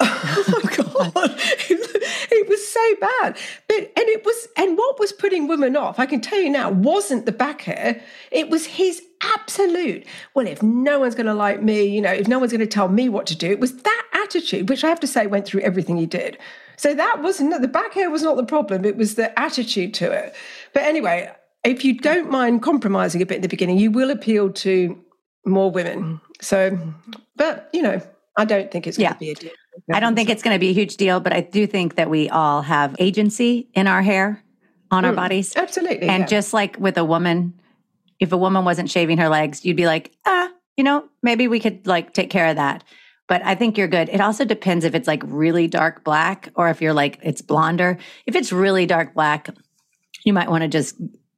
my 0.63 0.75
God, 0.77 1.41
so 2.75 2.95
bad. 3.01 3.37
But, 3.69 3.77
and 3.77 4.07
it 4.15 4.25
was, 4.25 4.47
and 4.57 4.77
what 4.77 4.99
was 4.99 5.11
putting 5.13 5.47
women 5.47 5.75
off, 5.75 5.99
I 5.99 6.05
can 6.05 6.21
tell 6.21 6.39
you 6.39 6.49
now, 6.49 6.69
wasn't 6.69 7.25
the 7.25 7.31
back 7.31 7.61
hair, 7.61 8.01
it 8.31 8.49
was 8.49 8.65
his 8.65 9.01
absolute, 9.33 10.05
well, 10.33 10.47
if 10.47 10.61
no 10.61 10.99
one's 10.99 11.15
going 11.15 11.25
to 11.25 11.33
like 11.33 11.61
me, 11.61 11.85
you 11.85 12.01
know, 12.01 12.11
if 12.11 12.27
no 12.27 12.39
one's 12.39 12.51
going 12.51 12.59
to 12.59 12.67
tell 12.67 12.89
me 12.89 13.09
what 13.09 13.25
to 13.27 13.35
do, 13.35 13.49
it 13.49 13.59
was 13.59 13.73
that 13.83 14.03
attitude, 14.13 14.69
which 14.69 14.83
I 14.83 14.89
have 14.89 14.99
to 14.99 15.07
say 15.07 15.27
went 15.27 15.45
through 15.45 15.61
everything 15.61 15.97
he 15.97 16.05
did. 16.05 16.37
So 16.77 16.93
that 16.93 17.21
wasn't 17.21 17.59
the 17.61 17.67
back 17.67 17.93
hair 17.93 18.09
was 18.09 18.21
not 18.23 18.35
the 18.35 18.43
problem. 18.45 18.83
It 18.85 18.97
was 18.97 19.15
the 19.15 19.37
attitude 19.39 19.93
to 19.95 20.11
it. 20.11 20.35
But 20.73 20.83
anyway, 20.83 21.31
if 21.63 21.85
you 21.85 21.97
don't 21.97 22.29
mind 22.29 22.61
compromising 22.61 23.21
a 23.21 23.25
bit 23.25 23.37
in 23.37 23.41
the 23.41 23.47
beginning, 23.47 23.77
you 23.77 23.91
will 23.91 24.11
appeal 24.11 24.51
to 24.51 24.99
more 25.45 25.71
women. 25.71 26.19
So, 26.41 26.77
but 27.37 27.69
you 27.71 27.81
know, 27.81 28.01
I 28.37 28.43
don't 28.45 28.69
think 28.71 28.87
it's 28.87 28.97
going 28.97 29.05
Yeah. 29.05 29.13
to 29.13 29.19
be 29.19 29.31
a 29.31 29.35
deal. 29.35 29.51
I 29.91 29.99
don't 29.99 30.15
think 30.15 30.29
it's 30.29 30.41
going 30.41 30.55
to 30.55 30.59
be 30.59 30.69
a 30.69 30.73
huge 30.73 30.97
deal, 30.97 31.19
but 31.19 31.33
I 31.33 31.41
do 31.41 31.67
think 31.67 31.95
that 31.95 32.09
we 32.09 32.29
all 32.29 32.61
have 32.61 32.95
agency 32.99 33.67
in 33.73 33.87
our 33.87 34.01
hair, 34.01 34.43
on 34.91 35.05
our 35.05 35.13
bodies. 35.13 35.55
Absolutely. 35.55 36.07
And 36.07 36.21
yeah. 36.21 36.27
just 36.27 36.53
like 36.53 36.77
with 36.79 36.97
a 36.97 37.05
woman, 37.05 37.53
if 38.19 38.31
a 38.31 38.37
woman 38.37 38.65
wasn't 38.65 38.89
shaving 38.89 39.17
her 39.17 39.29
legs, 39.29 39.65
you'd 39.65 39.77
be 39.77 39.85
like, 39.85 40.11
ah, 40.25 40.49
you 40.77 40.83
know, 40.83 41.07
maybe 41.21 41.47
we 41.47 41.59
could 41.59 41.85
like 41.87 42.13
take 42.13 42.29
care 42.29 42.47
of 42.47 42.55
that. 42.55 42.83
But 43.27 43.43
I 43.43 43.55
think 43.55 43.77
you're 43.77 43.87
good. 43.87 44.09
It 44.09 44.21
also 44.21 44.45
depends 44.45 44.85
if 44.85 44.93
it's 44.93 45.07
like 45.07 45.23
really 45.25 45.67
dark 45.67 46.03
black 46.03 46.49
or 46.55 46.69
if 46.69 46.81
you're 46.81 46.93
like 46.93 47.19
it's 47.23 47.41
blonder. 47.41 47.97
If 48.25 48.35
it's 48.35 48.51
really 48.51 48.85
dark 48.85 49.13
black, 49.13 49.49
you 50.23 50.33
might 50.33 50.49
want 50.49 50.61
to 50.61 50.67
just 50.67 50.95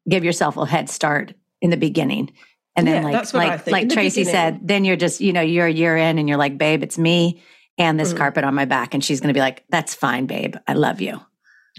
give 0.08 0.24
yourself 0.24 0.58
a 0.58 0.66
head 0.66 0.90
start 0.90 1.34
in 1.62 1.70
the 1.70 1.78
beginning. 1.78 2.32
And 2.76 2.86
then 2.86 3.02
Yeah, 3.02 3.04
like 3.04 3.14
that's 3.14 3.34
what 3.34 3.44
I 3.44 3.50
like 3.56 3.68
like 3.68 3.90
Tracey 3.90 4.22
beginning. 4.22 4.32
said, 4.32 4.68
then 4.68 4.86
you're 4.86 4.98
just, 4.98 5.22
you 5.22 5.34
know, 5.34 5.42
you're 5.42 5.66
a 5.66 5.72
year 5.72 5.96
in 5.96 6.20
and 6.20 6.28
you're 6.28 6.38
like, 6.38 6.58
babe, 6.58 6.84
it's 6.84 6.98
me 6.98 7.42
and 7.78 7.98
Mm. 7.98 8.02
this 8.04 8.14
carpet 8.14 8.44
on 8.44 8.54
my 8.56 8.66
back. 8.66 8.94
And 8.94 9.04
she's 9.04 9.20
gonna 9.22 9.34
be 9.34 9.40
like, 9.40 9.64
That's 9.70 9.94
fine, 9.96 10.26
babe. 10.26 10.56
I 10.68 10.74
love 10.74 11.02
you. 11.02 11.22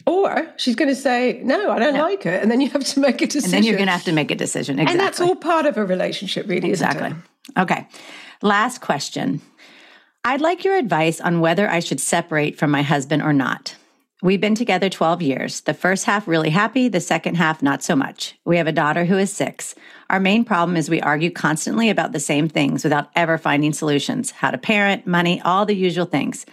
or 0.07 0.47
she's 0.57 0.77
going 0.77 0.89
to 0.89 0.95
say, 0.95 1.41
no, 1.43 1.73
I 1.73 1.81
don't 1.81 1.95
No. 1.95 2.03
like 2.05 2.25
it. 2.25 2.41
And 2.41 2.49
then 2.49 2.61
you 2.61 2.71
have 2.71 2.85
to 2.85 3.01
make 3.01 3.21
a 3.21 3.27
decision. 3.27 3.47
And 3.47 3.53
then 3.53 3.63
you're 3.69 3.77
gonna 3.77 3.91
have 3.91 4.05
to 4.05 4.13
make 4.13 4.31
a 4.31 4.37
decision. 4.37 4.79
Exactly. 4.79 4.93
And 4.93 5.01
that's 5.05 5.21
all 5.21 5.35
part 5.35 5.67
of 5.67 5.77
a 5.77 5.85
relationship, 5.85 6.47
really, 6.49 6.69
Exactly. 6.69 7.13
Okay. 7.59 7.89
Last 8.41 8.81
question. 8.81 9.41
I'd 10.25 10.41
like 10.41 10.63
your 10.65 10.77
advice 10.77 11.21
on 11.21 11.41
whether 11.41 11.69
I 11.69 11.81
should 11.81 11.99
separate 12.01 12.57
from 12.57 12.71
my 12.71 12.83
husband 12.83 13.23
or 13.23 13.33
not. 13.33 13.75
We've 14.21 14.41
been 14.41 14.57
together 14.57 14.89
12 14.89 15.23
years. 15.23 15.61
The 15.61 15.75
first 15.75 16.05
half 16.05 16.27
really 16.27 16.51
happy, 16.51 16.89
the 16.89 17.01
second 17.01 17.37
half 17.37 17.63
not 17.63 17.85
so 17.85 17.95
much. 17.95 18.35
We 18.45 18.57
have 18.57 18.67
a 18.67 18.73
daughter 18.73 19.05
who 19.05 19.17
is 19.17 19.33
six. 19.33 19.77
Our 20.11 20.19
main 20.19 20.45
problem 20.45 20.77
is 20.77 20.91
we 20.91 21.01
argue 21.01 21.31
constantly 21.31 21.89
about 21.89 22.11
the 22.11 22.19
same 22.19 22.49
things 22.49 22.83
without 22.83 23.11
ever 23.15 23.39
finding 23.39 23.73
solutions 23.73 24.33
how 24.33 24.51
to 24.51 24.59
parent, 24.59 25.07
money, 25.07 25.41
all 25.43 25.65
the 25.65 25.77
usual 25.77 26.05
things. 26.05 26.47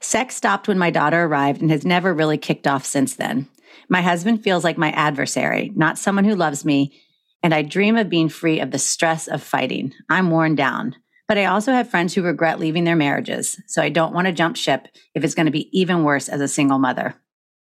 Sex 0.00 0.34
stopped 0.34 0.66
when 0.66 0.78
my 0.78 0.90
daughter 0.90 1.22
arrived 1.22 1.62
and 1.62 1.70
has 1.70 1.86
never 1.86 2.12
really 2.12 2.38
kicked 2.38 2.66
off 2.66 2.84
since 2.84 3.14
then. 3.14 3.46
My 3.88 4.02
husband 4.02 4.42
feels 4.42 4.64
like 4.64 4.76
my 4.76 4.90
adversary, 4.90 5.70
not 5.76 5.98
someone 5.98 6.24
who 6.24 6.34
loves 6.34 6.64
me, 6.64 7.00
and 7.40 7.54
I 7.54 7.62
dream 7.62 7.96
of 7.96 8.08
being 8.08 8.30
free 8.30 8.58
of 8.58 8.72
the 8.72 8.80
stress 8.80 9.28
of 9.28 9.44
fighting. 9.44 9.92
I'm 10.10 10.30
worn 10.30 10.56
down. 10.56 10.96
But 11.32 11.38
I 11.38 11.46
also 11.46 11.72
have 11.72 11.88
friends 11.88 12.12
who 12.12 12.20
regret 12.20 12.60
leaving 12.60 12.84
their 12.84 12.94
marriages, 12.94 13.58
so 13.66 13.80
I 13.80 13.88
don't 13.88 14.12
want 14.12 14.26
to 14.26 14.34
jump 14.34 14.54
ship 14.54 14.86
if 15.14 15.24
it's 15.24 15.32
going 15.32 15.46
to 15.46 15.50
be 15.50 15.66
even 15.72 16.04
worse 16.04 16.28
as 16.28 16.42
a 16.42 16.46
single 16.46 16.78
mother. 16.78 17.14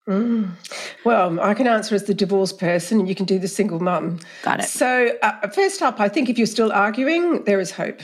Mm. 0.09 0.51
Well, 1.05 1.39
I 1.39 1.55
can 1.55 1.69
answer 1.69 1.95
as 1.95 2.03
the 2.03 2.13
divorced 2.13 2.59
person, 2.59 2.99
and 2.99 3.09
you 3.09 3.15
can 3.15 3.25
do 3.25 3.39
the 3.39 3.47
single 3.47 3.79
mum. 3.79 4.19
Got 4.43 4.59
it. 4.59 4.65
So, 4.65 5.17
uh, 5.23 5.47
first 5.51 5.81
up, 5.81 6.01
I 6.01 6.09
think 6.09 6.29
if 6.29 6.39
you're 6.39 6.49
still 6.49 6.73
arguing, 6.73 7.45
there 7.45 7.61
is 7.61 7.71
hope. 7.71 8.01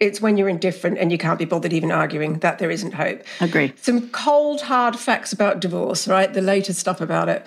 It's 0.00 0.22
when 0.22 0.38
you're 0.38 0.48
indifferent 0.48 0.96
and 0.96 1.12
you 1.12 1.18
can't 1.18 1.38
be 1.38 1.44
bothered 1.44 1.74
even 1.74 1.92
arguing 1.92 2.38
that 2.38 2.58
there 2.58 2.70
isn't 2.70 2.94
hope. 2.94 3.22
Agree. 3.42 3.74
Some 3.82 4.08
cold, 4.12 4.62
hard 4.62 4.98
facts 4.98 5.30
about 5.30 5.60
divorce, 5.60 6.08
right? 6.08 6.32
The 6.32 6.40
latest 6.40 6.80
stuff 6.80 7.02
about 7.02 7.28
it. 7.28 7.44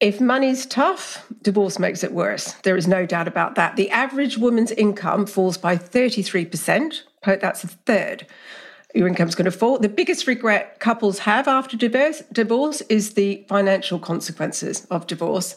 If 0.00 0.20
money's 0.20 0.64
tough, 0.64 1.26
divorce 1.42 1.80
makes 1.80 2.04
it 2.04 2.12
worse. 2.12 2.52
There 2.62 2.76
is 2.76 2.86
no 2.86 3.04
doubt 3.04 3.26
about 3.26 3.56
that. 3.56 3.74
The 3.74 3.90
average 3.90 4.38
woman's 4.38 4.70
income 4.70 5.26
falls 5.26 5.58
by 5.58 5.76
33%. 5.76 7.02
That's 7.24 7.64
a 7.64 7.68
third. 7.68 8.24
your 8.94 9.06
income's 9.06 9.34
going 9.34 9.44
to 9.44 9.50
fall. 9.50 9.78
The 9.78 9.88
biggest 9.88 10.26
regret 10.26 10.80
couples 10.80 11.20
have 11.20 11.46
after 11.46 11.76
divorce, 11.76 12.22
divorce 12.32 12.80
is 12.82 13.14
the 13.14 13.44
financial 13.48 13.98
consequences 13.98 14.86
of 14.86 15.06
divorce. 15.06 15.56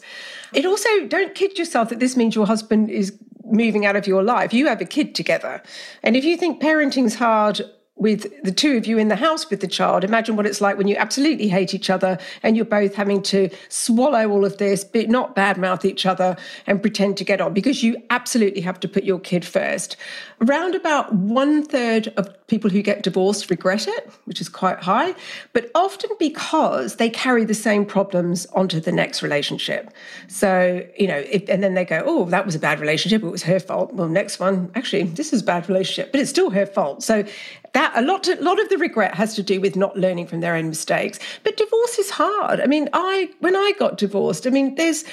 It 0.52 0.66
also, 0.66 1.06
don't 1.06 1.34
kid 1.34 1.58
yourself 1.58 1.88
that 1.88 2.00
this 2.00 2.16
means 2.16 2.34
your 2.34 2.46
husband 2.46 2.90
is 2.90 3.16
moving 3.44 3.86
out 3.86 3.96
of 3.96 4.06
your 4.06 4.22
life. 4.22 4.52
You 4.52 4.66
have 4.66 4.80
a 4.80 4.84
kid 4.84 5.14
together. 5.14 5.62
And 6.02 6.16
if 6.16 6.24
you 6.24 6.36
think 6.36 6.60
parenting's 6.60 7.14
hard 7.14 7.62
with 8.02 8.42
the 8.42 8.52
two 8.52 8.76
of 8.76 8.86
you 8.86 8.98
in 8.98 9.08
the 9.08 9.16
house 9.16 9.48
with 9.48 9.60
the 9.60 9.68
child, 9.68 10.02
imagine 10.02 10.34
what 10.36 10.44
it's 10.44 10.60
like 10.60 10.76
when 10.76 10.88
you 10.88 10.96
absolutely 10.96 11.48
hate 11.48 11.72
each 11.72 11.88
other 11.88 12.18
and 12.42 12.56
you're 12.56 12.64
both 12.64 12.96
having 12.96 13.22
to 13.22 13.48
swallow 13.68 14.28
all 14.28 14.44
of 14.44 14.58
this, 14.58 14.82
but 14.82 15.08
not 15.08 15.36
badmouth 15.36 15.84
each 15.84 16.04
other 16.04 16.36
and 16.66 16.82
pretend 16.82 17.16
to 17.16 17.24
get 17.24 17.40
on 17.40 17.54
because 17.54 17.82
you 17.82 17.96
absolutely 18.10 18.60
have 18.60 18.80
to 18.80 18.88
put 18.88 19.04
your 19.04 19.20
kid 19.20 19.44
first. 19.44 19.96
Around 20.40 20.74
about 20.74 21.14
one 21.14 21.64
third 21.64 22.08
of 22.16 22.28
people 22.48 22.68
who 22.68 22.82
get 22.82 23.02
divorced 23.02 23.48
regret 23.48 23.86
it, 23.86 24.12
which 24.24 24.40
is 24.40 24.48
quite 24.48 24.80
high, 24.80 25.14
but 25.52 25.70
often 25.74 26.10
because 26.18 26.96
they 26.96 27.08
carry 27.08 27.44
the 27.44 27.54
same 27.54 27.86
problems 27.86 28.46
onto 28.46 28.80
the 28.80 28.92
next 28.92 29.22
relationship. 29.22 29.92
So, 30.26 30.84
you 30.98 31.06
know, 31.06 31.22
if, 31.30 31.48
and 31.48 31.62
then 31.62 31.74
they 31.74 31.84
go, 31.84 32.02
oh, 32.04 32.24
that 32.26 32.44
was 32.44 32.56
a 32.56 32.58
bad 32.58 32.80
relationship. 32.80 33.22
It 33.22 33.30
was 33.30 33.44
her 33.44 33.60
fault. 33.60 33.94
Well, 33.94 34.08
next 34.08 34.40
one, 34.40 34.70
actually, 34.74 35.04
this 35.04 35.32
is 35.32 35.42
a 35.42 35.44
bad 35.44 35.68
relationship, 35.68 36.10
but 36.10 36.20
it's 36.20 36.30
still 36.30 36.50
her 36.50 36.66
fault. 36.66 37.02
So 37.02 37.24
that 37.72 37.92
a 37.96 38.02
lot, 38.02 38.28
a 38.28 38.36
lot 38.36 38.60
of 38.60 38.68
the 38.68 38.76
regret 38.76 39.14
has 39.14 39.34
to 39.34 39.42
do 39.42 39.60
with 39.60 39.76
not 39.76 39.96
learning 39.96 40.26
from 40.26 40.40
their 40.40 40.54
own 40.54 40.68
mistakes. 40.68 41.18
But 41.42 41.56
divorce 41.56 41.98
is 41.98 42.10
hard. 42.10 42.60
I 42.60 42.66
mean, 42.66 42.88
I 42.92 43.30
when 43.40 43.56
I 43.56 43.72
got 43.78 43.98
divorced, 43.98 44.46
I 44.46 44.50
mean, 44.50 44.74
there's 44.74 45.04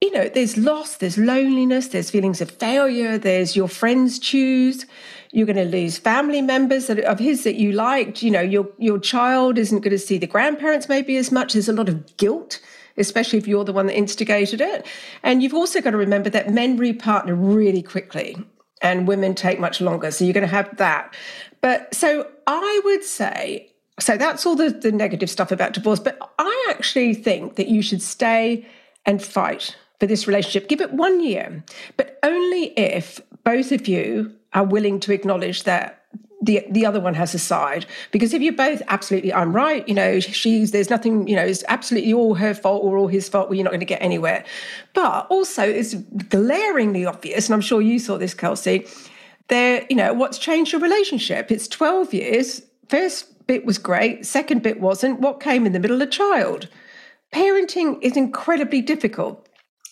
you 0.00 0.12
know, 0.12 0.28
there's 0.28 0.58
loss, 0.58 0.96
there's 0.98 1.16
loneliness, 1.16 1.88
there's 1.88 2.10
feelings 2.10 2.42
of 2.42 2.50
failure, 2.50 3.16
there's 3.16 3.56
your 3.56 3.66
friends 3.66 4.18
choose. 4.18 4.84
You're 5.32 5.46
going 5.46 5.56
to 5.56 5.64
lose 5.64 5.96
family 5.96 6.42
members 6.42 6.86
that, 6.86 7.00
of 7.00 7.18
his 7.18 7.44
that 7.44 7.56
you 7.56 7.72
liked. 7.72 8.22
You 8.22 8.30
know, 8.30 8.40
your 8.40 8.68
your 8.78 8.98
child 8.98 9.58
isn't 9.58 9.80
going 9.80 9.90
to 9.90 9.98
see 9.98 10.18
the 10.18 10.26
grandparents 10.26 10.88
maybe 10.88 11.16
as 11.16 11.32
much. 11.32 11.54
There's 11.54 11.68
a 11.68 11.72
lot 11.72 11.88
of 11.88 12.16
guilt 12.16 12.60
especially 12.98 13.38
if 13.38 13.46
you're 13.46 13.62
the 13.62 13.74
one 13.74 13.84
that 13.84 13.94
instigated 13.94 14.58
it. 14.58 14.86
And 15.22 15.42
you've 15.42 15.52
also 15.52 15.82
got 15.82 15.90
to 15.90 15.98
remember 15.98 16.30
that 16.30 16.50
men 16.50 16.78
repartner 16.78 17.36
really 17.38 17.82
quickly 17.82 18.38
and 18.82 19.08
women 19.08 19.34
take 19.34 19.58
much 19.58 19.80
longer. 19.80 20.10
So 20.10 20.24
you're 20.24 20.34
going 20.34 20.46
to 20.46 20.54
have 20.54 20.76
that. 20.76 21.14
But 21.60 21.94
so 21.94 22.28
I 22.46 22.80
would 22.84 23.04
say, 23.04 23.72
so 23.98 24.16
that's 24.16 24.44
all 24.44 24.56
the, 24.56 24.70
the 24.70 24.92
negative 24.92 25.30
stuff 25.30 25.50
about 25.50 25.72
divorce. 25.72 26.00
But 26.00 26.18
I 26.38 26.66
actually 26.68 27.14
think 27.14 27.56
that 27.56 27.68
you 27.68 27.82
should 27.82 28.02
stay 28.02 28.66
and 29.04 29.22
fight 29.22 29.76
for 29.98 30.06
this 30.06 30.26
relationship. 30.26 30.68
Give 30.68 30.80
it 30.80 30.92
one 30.92 31.22
year, 31.22 31.64
but 31.96 32.18
only 32.22 32.78
if 32.78 33.20
both 33.44 33.72
of 33.72 33.88
you 33.88 34.34
are 34.52 34.64
willing 34.64 35.00
to 35.00 35.12
acknowledge 35.12 35.62
that 35.62 36.02
the 36.42 36.64
the 36.70 36.84
other 36.84 37.00
one 37.00 37.14
has 37.14 37.34
a 37.34 37.38
side 37.38 37.86
because 38.10 38.34
if 38.34 38.42
you're 38.42 38.52
both 38.52 38.82
absolutely 38.88 39.32
I'm 39.32 39.54
right 39.54 39.88
you 39.88 39.94
know 39.94 40.20
she's 40.20 40.70
there's 40.70 40.90
nothing 40.90 41.26
you 41.26 41.34
know 41.34 41.44
it's 41.44 41.64
absolutely 41.68 42.12
all 42.12 42.34
her 42.34 42.52
fault 42.52 42.84
or 42.84 42.98
all 42.98 43.08
his 43.08 43.26
fault 43.26 43.48
well 43.48 43.54
you're 43.54 43.64
not 43.64 43.70
going 43.70 43.80
to 43.80 43.86
get 43.86 44.02
anywhere 44.02 44.44
but 44.92 45.26
also 45.30 45.62
it's 45.62 45.94
glaringly 46.28 47.06
obvious 47.06 47.46
and 47.46 47.54
I'm 47.54 47.62
sure 47.62 47.80
you 47.80 47.98
saw 47.98 48.18
this 48.18 48.34
Kelsey 48.34 48.86
there, 49.48 49.86
you 49.88 49.96
know, 49.96 50.12
what's 50.12 50.38
changed 50.38 50.72
your 50.72 50.80
relationship? 50.80 51.50
It's 51.50 51.68
12 51.68 52.14
years. 52.14 52.62
First 52.88 53.46
bit 53.46 53.64
was 53.64 53.78
great, 53.78 54.26
second 54.26 54.62
bit 54.62 54.80
wasn't. 54.80 55.20
What 55.20 55.40
came 55.40 55.66
in 55.66 55.72
the 55.72 55.78
middle? 55.78 56.02
A 56.02 56.06
child. 56.06 56.68
Parenting 57.32 57.98
is 58.02 58.16
incredibly 58.16 58.80
difficult. 58.80 59.48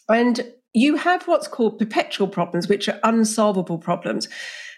And 0.08 0.52
you 0.72 0.96
have 0.96 1.26
what's 1.28 1.46
called 1.46 1.78
perpetual 1.78 2.26
problems, 2.26 2.68
which 2.68 2.88
are 2.88 2.98
unsolvable 3.04 3.78
problems. 3.78 4.28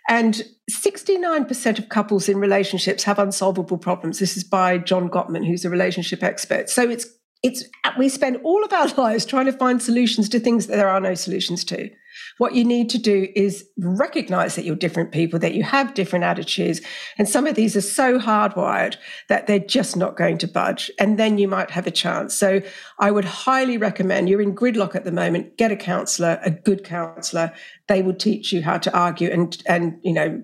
And 0.09 0.43
69% 0.71 1.79
of 1.79 1.89
couples 1.89 2.29
in 2.29 2.39
relationships 2.39 3.05
have 3.05 3.19
unsolvable 3.19 3.79
problems. 3.79 4.19
This 4.19 4.37
is 4.37 4.45
by 4.45 4.79
John 4.79 5.09
Gottman, 5.09 5.47
who's 5.47 5.65
a 5.65 5.71
relationship 5.71 6.23
expert. 6.23 6.71
So 6.71 6.89
it's 6.89 7.07
it's 7.43 7.65
we 7.99 8.09
spend 8.09 8.39
all 8.43 8.65
of 8.65 8.73
our 8.73 8.89
lives 8.97 9.25
trying 9.25 9.47
to 9.47 9.53
find 9.53 9.83
solutions 9.83 10.29
to 10.31 10.41
things 10.41 10.67
that 10.67 10.77
there 10.77 10.89
are 10.89 11.01
no 11.01 11.15
solutions 11.15 11.65
to. 11.65 11.91
What 12.39 12.55
you 12.55 12.65
need 12.65 12.91
to 12.91 12.99
do 12.99 13.29
is 13.35 13.67
recognize 13.79 14.57
that 14.57 14.65
you're 14.65 14.77
different 14.77 15.11
people, 15.11 15.39
that 15.39 15.55
you 15.55 15.63
have 15.63 15.95
different 15.95 16.25
attitudes. 16.25 16.83
And 17.17 17.29
some 17.29 17.47
of 17.47 17.55
these 17.55 17.75
are 17.77 17.81
so 17.81 18.19
hardwired 18.19 18.97
that 19.29 19.47
they're 19.47 19.59
just 19.59 19.97
not 19.97 20.17
going 20.17 20.37
to 20.39 20.49
budge. 20.49 20.91
And 20.99 21.19
then 21.19 21.39
you 21.39 21.49
might 21.49 21.71
have 21.71 21.87
a 21.87 21.91
chance. 21.91 22.35
So 22.35 22.61
I 22.99 23.11
would 23.11 23.25
highly 23.25 23.79
recommend 23.79 24.29
you're 24.29 24.43
in 24.43 24.55
gridlock 24.55 24.95
at 24.95 25.05
the 25.05 25.13
moment, 25.13 25.57
get 25.57 25.73
a 25.73 25.77
counselor, 25.77 26.39
a 26.45 26.51
good 26.51 26.85
counselor. 26.85 27.53
They 27.89 28.03
will 28.03 28.15
teach 28.15 28.53
you 28.53 28.63
how 28.63 28.79
to 28.79 28.95
argue 28.95 29.31
and, 29.31 29.57
and, 29.67 29.99
you 30.03 30.13
know, 30.13 30.43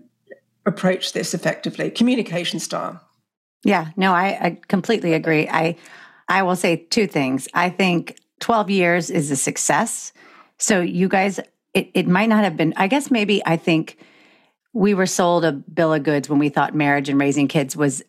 approach 0.65 1.13
this 1.13 1.35
effectively. 1.35 1.91
Communication 1.91 2.59
style. 2.59 3.01
Yeah, 3.65 3.89
no, 3.97 4.13
I, 4.13 4.27
I 4.41 4.61
completely 4.69 5.13
agree. 5.13 5.49
I, 5.49 5.77
I 6.29 6.43
will 6.43 6.57
say 6.57 6.77
two 6.77 7.07
things. 7.07 7.49
I 7.53 7.69
think 7.69 8.17
12 8.41 8.71
years 8.71 9.11
is 9.11 9.31
a 9.31 9.37
success. 9.37 10.13
So 10.59 10.81
you 10.81 11.09
guys 11.09 11.39
it, 11.75 11.91
it 11.95 12.07
might 12.09 12.29
not 12.29 12.45
have 12.45 12.57
been, 12.57 12.75
I 12.77 12.87
guess 12.87 13.11
maybe 13.11 13.43
I 13.47 13.57
think 13.57 13.99
we 14.73 14.95
were 14.95 15.07
sold 15.07 15.45
a 15.45 15.53
bill 15.53 15.93
of 15.93 16.03
goods 16.03 16.29
when 16.29 16.39
we 16.39 16.49
thought 16.49 16.75
marriage 16.75 17.09
and 17.09 17.21
raising 17.21 17.49
kids 17.49 17.77
was 17.77 18.03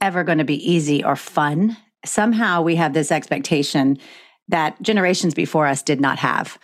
ever 0.00 0.24
going 0.24 0.38
to 0.38 0.44
be 0.44 0.70
easy 0.70 1.04
or 1.04 1.16
fun. 1.16 1.76
Somehow 2.04 2.62
we 2.62 2.76
have 2.76 2.92
this 2.92 3.10
expectation 3.10 3.98
that 4.48 4.80
generations 4.80 5.34
before 5.34 5.66
us 5.66 5.82
did 5.82 6.00
not 6.00 6.18
have 6.18 6.58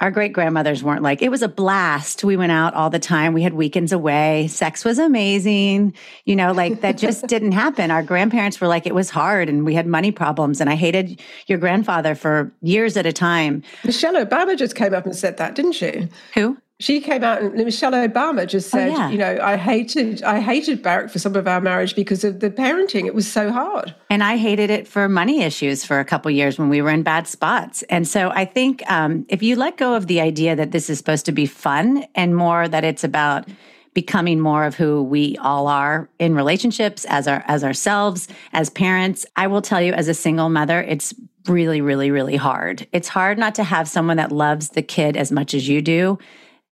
our 0.00 0.10
great 0.10 0.32
grandmothers 0.32 0.82
weren't 0.82 1.02
like, 1.02 1.22
it 1.22 1.30
was 1.30 1.42
a 1.42 1.48
blast. 1.48 2.22
We 2.22 2.36
went 2.36 2.52
out 2.52 2.74
all 2.74 2.90
the 2.90 2.98
time. 2.98 3.32
We 3.32 3.42
had 3.42 3.54
weekends 3.54 3.92
away. 3.92 4.46
Sex 4.48 4.84
was 4.84 4.98
amazing. 4.98 5.94
You 6.24 6.36
know, 6.36 6.52
like 6.52 6.82
that 6.82 6.98
just 6.98 7.26
didn't 7.28 7.52
happen. 7.52 7.90
Our 7.90 8.02
grandparents 8.02 8.60
were 8.60 8.68
like, 8.68 8.86
it 8.86 8.94
was 8.94 9.08
hard 9.08 9.48
and 9.48 9.64
we 9.64 9.74
had 9.74 9.86
money 9.86 10.12
problems. 10.12 10.60
And 10.60 10.68
I 10.68 10.74
hated 10.74 11.20
your 11.46 11.58
grandfather 11.58 12.14
for 12.14 12.52
years 12.60 12.96
at 12.96 13.06
a 13.06 13.12
time. 13.12 13.62
Michelle 13.84 14.14
Obama 14.14 14.56
just 14.56 14.74
came 14.74 14.92
up 14.92 15.06
and 15.06 15.16
said 15.16 15.38
that, 15.38 15.54
didn't 15.54 15.72
she? 15.72 16.08
Who? 16.34 16.58
She 16.78 17.00
came 17.00 17.24
out 17.24 17.40
and 17.40 17.54
Michelle 17.54 17.92
Obama 17.92 18.46
just 18.46 18.74
oh, 18.74 18.78
said, 18.78 18.88
oh, 18.88 18.96
yeah. 18.96 19.08
you 19.10 19.16
know, 19.16 19.38
I 19.42 19.56
hated 19.56 20.22
I 20.22 20.40
hated 20.40 20.82
Barack 20.82 21.10
for 21.10 21.18
some 21.18 21.34
of 21.34 21.48
our 21.48 21.60
marriage 21.60 21.94
because 21.94 22.22
of 22.22 22.40
the 22.40 22.50
parenting. 22.50 23.06
It 23.06 23.14
was 23.14 23.30
so 23.30 23.50
hard. 23.50 23.94
And 24.10 24.22
I 24.22 24.36
hated 24.36 24.68
it 24.68 24.86
for 24.86 25.08
money 25.08 25.42
issues 25.42 25.84
for 25.84 26.00
a 26.00 26.04
couple 26.04 26.30
years 26.30 26.58
when 26.58 26.68
we 26.68 26.82
were 26.82 26.90
in 26.90 27.02
bad 27.02 27.26
spots. 27.26 27.82
And 27.84 28.06
so 28.06 28.30
I 28.30 28.44
think 28.44 28.88
um, 28.90 29.24
if 29.30 29.42
you 29.42 29.56
let 29.56 29.78
go 29.78 29.94
of 29.94 30.06
the 30.06 30.20
idea 30.20 30.54
that 30.54 30.72
this 30.72 30.90
is 30.90 30.98
supposed 30.98 31.24
to 31.26 31.32
be 31.32 31.46
fun 31.46 32.04
and 32.14 32.36
more 32.36 32.68
that 32.68 32.84
it's 32.84 33.04
about 33.04 33.48
becoming 33.94 34.38
more 34.38 34.64
of 34.64 34.74
who 34.74 35.02
we 35.02 35.38
all 35.38 35.68
are 35.68 36.10
in 36.18 36.34
relationships 36.34 37.06
as 37.08 37.26
our 37.26 37.42
as 37.46 37.64
ourselves 37.64 38.28
as 38.52 38.68
parents, 38.68 39.24
I 39.36 39.46
will 39.46 39.62
tell 39.62 39.80
you 39.80 39.94
as 39.94 40.08
a 40.08 40.14
single 40.14 40.50
mother, 40.50 40.82
it's 40.82 41.14
really 41.46 41.80
really 41.80 42.10
really 42.10 42.36
hard. 42.36 42.86
It's 42.92 43.08
hard 43.08 43.38
not 43.38 43.54
to 43.54 43.64
have 43.64 43.88
someone 43.88 44.18
that 44.18 44.30
loves 44.30 44.70
the 44.70 44.82
kid 44.82 45.16
as 45.16 45.32
much 45.32 45.54
as 45.54 45.66
you 45.70 45.80
do 45.80 46.18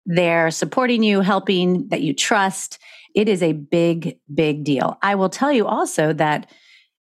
they're 0.09 0.49
supporting 0.49 1.03
you, 1.03 1.21
helping, 1.21 1.87
that 1.89 2.01
you 2.01 2.15
trust. 2.15 2.79
It 3.15 3.29
is 3.29 3.43
a 3.43 3.53
big, 3.53 4.17
big 4.33 4.63
deal. 4.63 4.97
I 5.03 5.13
will 5.13 5.29
tell 5.29 5.51
you 5.51 5.67
also 5.67 6.13
that 6.13 6.49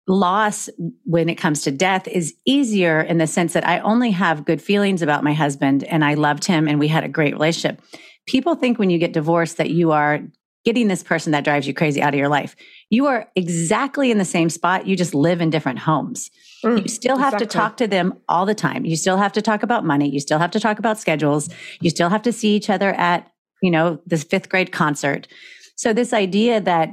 loss 0.07 0.69
when 1.03 1.27
it 1.27 1.35
comes 1.35 1.63
to 1.63 1.71
death 1.71 2.07
is 2.07 2.33
easier 2.45 3.01
in 3.01 3.17
the 3.17 3.27
sense 3.27 3.53
that 3.53 3.67
I 3.67 3.79
only 3.79 4.11
have 4.11 4.45
good 4.45 4.61
feelings 4.61 5.01
about 5.01 5.23
my 5.23 5.33
husband 5.33 5.83
and 5.83 6.03
I 6.03 6.13
loved 6.13 6.45
him 6.45 6.65
and 6.65 6.79
we 6.79 6.87
had 6.87 7.03
a 7.03 7.09
great 7.09 7.33
relationship. 7.33 7.81
People 8.25 8.55
think 8.55 8.79
when 8.79 8.89
you 8.89 8.97
get 8.97 9.11
divorced 9.11 9.57
that 9.57 9.69
you 9.69 9.91
are 9.91 10.21
getting 10.63 10.87
this 10.87 11.03
person 11.03 11.33
that 11.33 11.43
drives 11.43 11.67
you 11.67 11.73
crazy 11.73 12.01
out 12.01 12.13
of 12.13 12.17
your 12.17 12.29
life. 12.29 12.55
You 12.89 13.07
are 13.07 13.29
exactly 13.35 14.11
in 14.11 14.17
the 14.17 14.23
same 14.23 14.49
spot. 14.49 14.87
You 14.87 14.95
just 14.95 15.13
live 15.13 15.41
in 15.41 15.49
different 15.49 15.79
homes. 15.79 16.31
Mm, 16.63 16.83
you 16.83 16.87
still 16.87 17.17
have 17.17 17.33
exactly. 17.33 17.47
to 17.47 17.57
talk 17.57 17.77
to 17.77 17.87
them 17.87 18.19
all 18.27 18.45
the 18.45 18.55
time. 18.55 18.85
You 18.85 18.95
still 18.95 19.17
have 19.17 19.33
to 19.33 19.41
talk 19.41 19.63
about 19.63 19.85
money. 19.85 20.09
You 20.09 20.19
still 20.19 20.39
have 20.39 20.51
to 20.51 20.59
talk 20.59 20.79
about 20.79 20.99
schedules. 20.99 21.49
You 21.81 21.89
still 21.89 22.09
have 22.09 22.21
to 22.23 22.31
see 22.31 22.55
each 22.55 22.69
other 22.69 22.93
at, 22.93 23.31
you 23.61 23.71
know, 23.71 23.99
this 24.05 24.23
fifth 24.23 24.49
grade 24.49 24.71
concert. 24.71 25.27
So 25.75 25.93
this 25.93 26.13
idea 26.13 26.61
that 26.61 26.89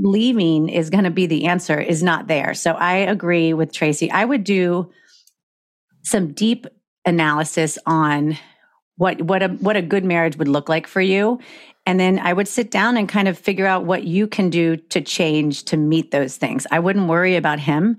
leaving 0.00 0.68
is 0.68 0.90
going 0.90 1.04
to 1.04 1.10
be 1.10 1.26
the 1.26 1.46
answer 1.46 1.78
is 1.78 2.02
not 2.02 2.26
there. 2.26 2.54
So 2.54 2.72
I 2.72 2.94
agree 2.94 3.52
with 3.52 3.72
Tracey. 3.72 4.10
I 4.10 4.24
would 4.24 4.44
do 4.44 4.90
some 6.02 6.32
deep 6.32 6.66
analysis 7.04 7.78
on 7.86 8.36
what 8.96 9.22
what 9.22 9.42
a 9.42 9.48
what 9.48 9.76
a 9.76 9.82
good 9.82 10.04
marriage 10.04 10.36
would 10.36 10.48
look 10.48 10.68
like 10.68 10.86
for 10.86 11.00
you 11.00 11.38
and 11.86 11.98
then 11.98 12.18
I 12.18 12.32
would 12.32 12.48
sit 12.48 12.70
down 12.70 12.96
and 12.96 13.08
kind 13.08 13.28
of 13.28 13.38
figure 13.38 13.66
out 13.66 13.84
what 13.84 14.04
you 14.04 14.26
can 14.26 14.50
do 14.50 14.76
to 14.76 15.00
change 15.00 15.64
to 15.64 15.76
meet 15.76 16.10
those 16.10 16.36
things. 16.36 16.66
I 16.70 16.78
wouldn't 16.78 17.08
worry 17.08 17.36
about 17.36 17.58
him. 17.58 17.96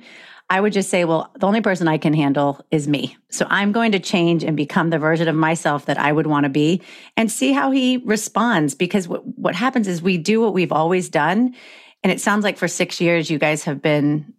I 0.51 0.59
would 0.59 0.73
just 0.73 0.89
say, 0.89 1.05
well, 1.05 1.31
the 1.39 1.47
only 1.47 1.61
person 1.61 1.87
I 1.87 1.97
can 1.97 2.13
handle 2.13 2.59
is 2.71 2.85
me. 2.85 3.15
So 3.29 3.47
I'm 3.49 3.71
going 3.71 3.93
to 3.93 3.99
change 3.99 4.43
and 4.43 4.57
become 4.57 4.89
the 4.89 4.99
version 4.99 5.29
of 5.29 5.35
myself 5.35 5.85
that 5.85 5.97
I 5.97 6.11
would 6.11 6.27
want 6.27 6.43
to 6.43 6.49
be 6.49 6.81
and 7.15 7.31
see 7.31 7.53
how 7.53 7.71
he 7.71 8.01
responds. 8.03 8.75
Because 8.75 9.07
what, 9.07 9.25
what 9.25 9.55
happens 9.55 9.87
is 9.87 10.01
we 10.01 10.17
do 10.17 10.41
what 10.41 10.53
we've 10.53 10.73
always 10.73 11.07
done. 11.07 11.55
And 12.03 12.11
it 12.11 12.19
sounds 12.19 12.43
like 12.43 12.57
for 12.57 12.67
six 12.67 12.99
years, 12.99 13.31
you 13.31 13.39
guys 13.39 13.63
have 13.63 13.81
been 13.81 14.33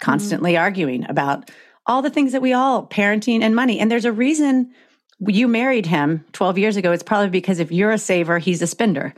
constantly 0.00 0.52
mm-hmm. 0.52 0.62
arguing 0.62 1.10
about 1.10 1.50
all 1.84 2.00
the 2.00 2.08
things 2.08 2.32
that 2.32 2.40
we 2.40 2.54
all 2.54 2.86
parenting 2.86 3.42
and 3.42 3.54
money. 3.54 3.78
And 3.78 3.90
there's 3.90 4.06
a 4.06 4.12
reason 4.12 4.72
you 5.20 5.48
married 5.48 5.84
him 5.84 6.24
12 6.32 6.56
years 6.56 6.76
ago. 6.78 6.92
It's 6.92 7.02
probably 7.02 7.28
because 7.28 7.58
if 7.58 7.70
you're 7.70 7.90
a 7.90 7.98
saver, 7.98 8.38
he's 8.38 8.62
a 8.62 8.66
spender. 8.66 9.12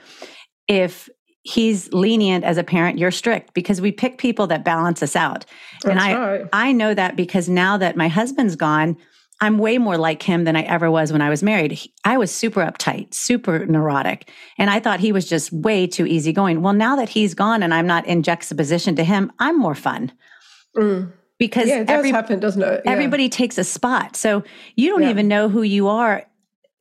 If 0.67 1.09
he's 1.43 1.93
lenient 1.93 2.45
as 2.45 2.59
a 2.59 2.65
parent, 2.65 2.99
you're 2.99 3.11
strict 3.11 3.55
because 3.55 3.81
we 3.81 3.93
pick 3.93 4.19
people 4.19 4.47
that 4.49 4.65
balance 4.65 5.03
us 5.03 5.17
out. 5.17 5.45
and 5.85 5.97
That's 5.99 6.05
I 6.05 6.15
right. 6.15 6.45
I 6.53 6.73
know 6.73 6.93
that 6.95 7.17
because 7.17 7.49
now 7.49 7.77
that 7.79 7.97
my 7.97 8.09
husband's 8.09 8.57
gone, 8.57 8.97
I'm 9.43 9.57
way 9.57 9.79
more 9.79 9.97
like 9.97 10.23
him 10.23 10.45
than 10.45 10.55
I 10.55 10.61
ever 10.63 10.91
was 10.91 11.13
when 11.13 11.23
I 11.23 11.31
was 11.31 11.43
married. 11.43 11.73
He- 11.73 11.95
I 12.05 12.19
was 12.19 12.31
super 12.31 12.61
uptight, 12.61 13.15
super 13.15 13.65
neurotic, 13.65 14.31
and 14.59 14.69
I 14.69 14.81
thought 14.81 15.01
he 15.01 15.13
was 15.13 15.27
just 15.27 15.51
way 15.51 15.87
too 15.87 16.05
easygoing. 16.07 16.61
Well, 16.61 16.75
now 16.75 16.95
that 16.97 17.09
he's 17.09 17.33
gone 17.33 17.63
and 17.63 17.73
I'm 17.73 17.87
not 17.87 18.07
in 18.07 18.23
juxtaposition 18.23 18.97
to 18.97 19.05
him, 19.05 19.33
I'm 19.39 19.59
more 19.59 19.75
fun 19.75 20.13
Mm. 20.77 21.13
because 21.39 21.69
Yeah, 21.69 21.81
it 21.81 21.87
does 21.87 21.99
every, 22.01 22.11
happen, 22.11 22.39
doesn't 22.39 22.63
it? 22.63 22.83
Yeah. 22.85 22.91
everybody 22.93 23.31
takes 23.31 23.57
a 23.57 23.65
spot. 23.65 24.15
So 24.15 24.45
you 24.77 24.91
don't 24.91 25.03
Yeah. 25.05 25.11
even 25.11 25.27
know 25.27 25.49
who 25.49 25.63
you 25.63 25.89
are 25.89 26.25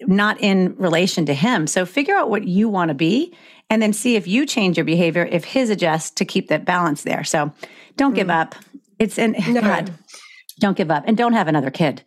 not 0.08 0.40
in 0.40 0.76
relation 0.78 1.26
to 1.26 1.34
him. 1.34 1.68
So 1.68 1.86
figure 1.86 2.16
out 2.16 2.30
what 2.30 2.48
you 2.48 2.70
want 2.70 2.90
to 2.90 2.96
be 2.96 3.34
and 3.70 3.82
then 3.82 3.94
see 3.94 4.16
if 4.16 4.28
you 4.28 4.46
change 4.46 4.78
your 4.78 4.86
behavior, 4.86 5.28
if 5.32 5.44
his 5.44 5.70
adjusts 5.70 6.12
to 6.12 6.26
keep 6.26 6.48
that 6.48 6.66
balance 6.66 7.04
there. 7.04 7.24
So 7.24 7.52
don't 7.98 8.16
give 8.16 8.30
up. 8.30 8.56
It's 8.98 9.18
in 9.18 9.34
Mm. 9.34 9.54
No. 9.54 9.62
God, 9.62 9.94
don't 10.60 10.78
give 10.78 10.92
up 10.92 11.04
and 11.08 11.18
don't 11.18 11.34
have 11.34 11.48
another 11.48 11.72
kid. 11.72 12.04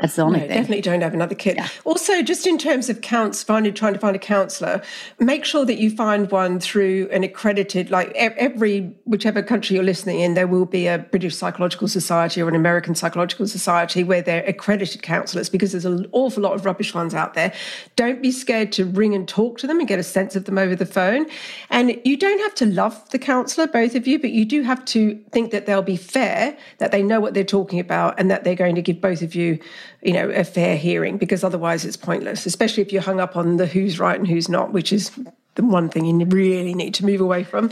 That's 0.00 0.16
the 0.16 0.22
only 0.22 0.40
No, 0.40 0.46
thing. 0.48 0.56
definitely 0.56 0.80
don't 0.80 1.02
have 1.02 1.14
another 1.14 1.36
kid. 1.36 1.58
Also, 1.84 2.20
just 2.20 2.48
in 2.48 2.58
terms 2.58 2.90
of 2.90 3.00
counts, 3.00 3.44
finding 3.44 3.72
trying 3.72 3.92
to 3.92 3.98
find 4.00 4.16
a 4.16 4.18
counsellor, 4.18 4.82
make 5.20 5.44
sure 5.44 5.64
that 5.64 5.78
you 5.78 5.88
find 5.88 6.28
one 6.32 6.58
through 6.58 7.08
an 7.12 7.22
accredited, 7.22 7.90
like 7.90 8.10
every 8.16 8.92
whichever 9.04 9.40
country 9.40 9.76
you're 9.76 9.84
listening 9.84 10.18
in, 10.18 10.34
there 10.34 10.48
will 10.48 10.64
be 10.66 10.88
a 10.88 10.98
British 10.98 11.36
Psychological 11.36 11.86
Society 11.86 12.42
or 12.42 12.48
an 12.48 12.56
American 12.56 12.96
Psychological 12.96 13.46
Society 13.46 14.02
where 14.02 14.20
they're 14.20 14.44
accredited 14.46 15.02
counsellors 15.02 15.48
because 15.48 15.70
there's 15.70 15.84
an 15.84 16.06
awful 16.10 16.42
lot 16.42 16.54
of 16.54 16.64
rubbish 16.64 16.92
ones 16.92 17.14
out 17.14 17.34
there. 17.34 17.52
Don't 17.94 18.20
be 18.20 18.32
scared 18.32 18.72
to 18.72 18.84
ring 18.84 19.14
and 19.14 19.28
talk 19.28 19.58
to 19.58 19.66
them 19.68 19.78
and 19.78 19.86
get 19.86 20.00
a 20.00 20.04
sense 20.04 20.34
of 20.34 20.44
them 20.44 20.58
over 20.58 20.74
the 20.74 20.86
phone. 20.86 21.26
And 21.70 22.00
you 22.04 22.16
don't 22.16 22.40
have 22.40 22.54
to 22.56 22.66
love 22.66 23.08
the 23.10 23.18
counsellor, 23.20 23.68
both 23.68 23.94
of 23.94 24.08
you, 24.08 24.18
but 24.18 24.30
you 24.30 24.44
do 24.44 24.62
have 24.62 24.84
to 24.86 25.14
think 25.30 25.52
that 25.52 25.66
they'll 25.66 25.82
be 25.82 25.96
fair, 25.96 26.56
that 26.78 26.90
they 26.90 27.02
know 27.02 27.20
what 27.20 27.34
they're 27.34 27.44
talking 27.44 27.78
about, 27.78 28.18
and 28.18 28.28
that 28.28 28.42
they're 28.42 28.56
going 28.56 28.74
to 28.74 28.82
give 28.82 29.00
both 29.00 29.22
of 29.22 29.36
you 29.36 29.60
you 30.02 30.12
know, 30.12 30.28
a 30.30 30.44
fair 30.44 30.76
hearing 30.76 31.16
because 31.18 31.44
otherwise 31.44 31.84
it's 31.84 31.96
pointless, 31.96 32.46
especially 32.46 32.82
if 32.82 32.92
you're 32.92 33.02
hung 33.02 33.20
up 33.20 33.36
on 33.36 33.56
the 33.56 33.66
who's 33.66 33.98
right 33.98 34.18
and 34.18 34.28
who's 34.28 34.48
not, 34.48 34.72
which 34.72 34.92
is 34.92 35.10
the 35.54 35.64
one 35.64 35.88
thing 35.88 36.04
you 36.04 36.26
really 36.26 36.74
need 36.74 36.94
to 36.94 37.04
move 37.06 37.20
away 37.20 37.44
from. 37.44 37.70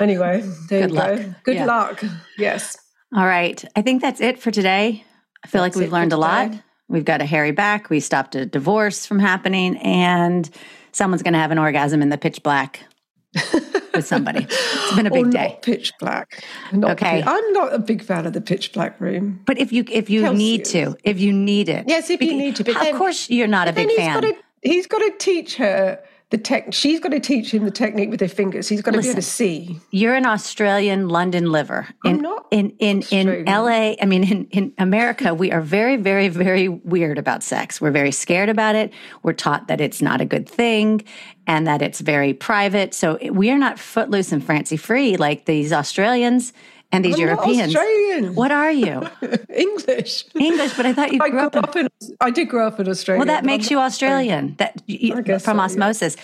Anyway, 0.00 0.40
there 0.68 0.82
Good 0.82 0.90
you 0.90 0.96
luck. 0.96 1.16
go. 1.20 1.34
Good 1.44 1.54
Yeah. 1.56 1.64
luck. 1.66 2.04
Yes. 2.38 2.76
All 3.14 3.24
right. 3.26 3.64
I 3.76 3.82
think 3.82 4.02
that's 4.02 4.20
it 4.20 4.38
for 4.40 4.50
today. 4.50 5.04
I 5.44 5.46
feel 5.48 5.62
That's 5.62 5.76
like 5.76 5.80
we've 5.82 5.92
learned 5.92 6.12
a 6.12 6.16
lot. 6.16 6.52
We've 6.88 7.04
got 7.04 7.20
a 7.22 7.24
hairy 7.26 7.52
back. 7.52 7.88
We 7.90 8.00
stopped 8.00 8.34
a 8.34 8.44
divorce 8.44 9.06
from 9.06 9.18
happening, 9.18 9.76
and 9.78 10.48
someone's 10.92 11.22
going 11.22 11.34
to 11.34 11.38
have 11.38 11.50
an 11.50 11.58
orgasm 11.58 12.02
in 12.02 12.08
the 12.08 12.18
pitch 12.18 12.42
black 12.42 12.80
with 13.94 14.06
somebody. 14.06 14.46
It's 14.48 14.96
been 14.96 15.06
a 15.06 15.10
big 15.10 15.30
day. 15.30 15.58
pitch 15.62 15.92
black. 16.00 16.44
Not 16.72 16.92
Okay. 16.92 17.22
pi- 17.22 17.30
I'm 17.36 17.52
not 17.52 17.72
a 17.74 17.78
big 17.78 18.02
fan 18.02 18.26
of 18.26 18.32
the 18.32 18.40
pitch 18.40 18.72
black 18.72 19.00
room. 19.00 19.40
But 19.46 19.58
if 19.58 19.72
you 19.72 19.84
if 19.90 20.10
you 20.10 20.22
Kelsey 20.22 20.36
need 20.38 20.60
is. 20.62 20.72
to, 20.72 20.96
if 21.04 21.20
you 21.20 21.32
need 21.32 21.68
it, 21.68 21.84
Yes, 21.88 22.10
if 22.10 22.20
you 22.22 22.34
need 22.34 22.56
to, 22.56 22.64
but 22.64 22.76
of 22.76 22.82
then- 22.82 22.96
course 22.96 23.30
you're 23.30 23.46
not 23.46 23.68
a 23.68 23.72
big 23.72 23.90
fan. 23.92 24.20
got 24.20 24.28
to 24.28 24.36
he's 24.62 24.86
got 24.86 24.98
to 24.98 25.12
teach 25.18 25.56
her 25.56 25.98
the 26.34 26.42
tech. 26.42 26.74
She's 26.74 26.98
got 26.98 27.10
to 27.10 27.20
teach 27.20 27.54
him 27.54 27.64
the 27.64 27.70
technique 27.70 28.10
with 28.10 28.20
her 28.20 28.26
fingers. 28.26 28.68
He's 28.68 28.82
got 28.82 28.90
to 28.90 29.00
be 29.00 29.06
able 29.06 29.14
to 29.14 29.22
see. 29.22 29.80
You're 29.92 30.16
an 30.16 30.26
Australian 30.26 31.08
London 31.08 31.52
liver. 31.52 31.86
In, 32.04 32.16
I'm 32.16 32.22
not 32.22 32.46
in 32.50 32.70
in 32.80 33.02
in 33.12 33.44
LA. 33.44 33.94
I 34.02 34.04
mean, 34.04 34.24
in 34.24 34.46
in 34.46 34.72
America, 34.76 35.32
we 35.32 35.52
are 35.52 35.60
very, 35.60 35.94
very, 35.94 36.26
very 36.28 36.68
weird 36.68 37.18
about 37.18 37.44
sex. 37.44 37.80
We're 37.80 37.92
very 37.92 38.10
scared 38.10 38.48
about 38.48 38.74
it. 38.74 38.92
We're 39.22 39.32
taught 39.32 39.68
that 39.68 39.80
it's 39.80 40.02
not 40.02 40.20
a 40.20 40.24
good 40.24 40.48
thing, 40.48 41.04
and 41.46 41.68
that 41.68 41.82
it's 41.82 42.00
very 42.00 42.34
private. 42.34 42.94
So 42.94 43.16
we 43.30 43.52
are 43.52 43.58
not 43.58 43.78
footloose 43.78 44.32
and 44.32 44.42
fancy 44.42 44.76
free 44.76 45.16
like 45.16 45.44
these 45.44 45.72
Australians 45.72 46.52
and 46.92 47.04
these 47.04 47.14
I'm 47.14 47.26
not 47.26 47.46
Europeans. 47.46 47.74
Australian. 47.74 48.34
What 48.34 48.52
are 48.52 48.70
you? 48.70 49.02
English. 49.54 50.24
English, 50.34 50.74
but 50.76 50.86
I 50.86 50.92
thought 50.92 51.12
you 51.12 51.18
I 51.22 51.28
grew 51.28 51.38
grew 51.38 51.46
up 51.46 51.56
in 51.56 51.64
up 51.64 51.76
in. 51.76 51.88
I 52.20 52.30
did 52.30 52.48
grow 52.48 52.66
up 52.66 52.80
in 52.80 52.88
Australia. 52.88 53.18
Well, 53.18 53.26
that 53.26 53.44
makes 53.44 53.70
you 53.70 53.78
Australian. 53.78 54.54
That 54.56 54.82
you, 54.86 55.14
from 55.22 55.38
so, 55.38 55.52
yeah. 55.54 55.60
osmosis. 55.62 56.16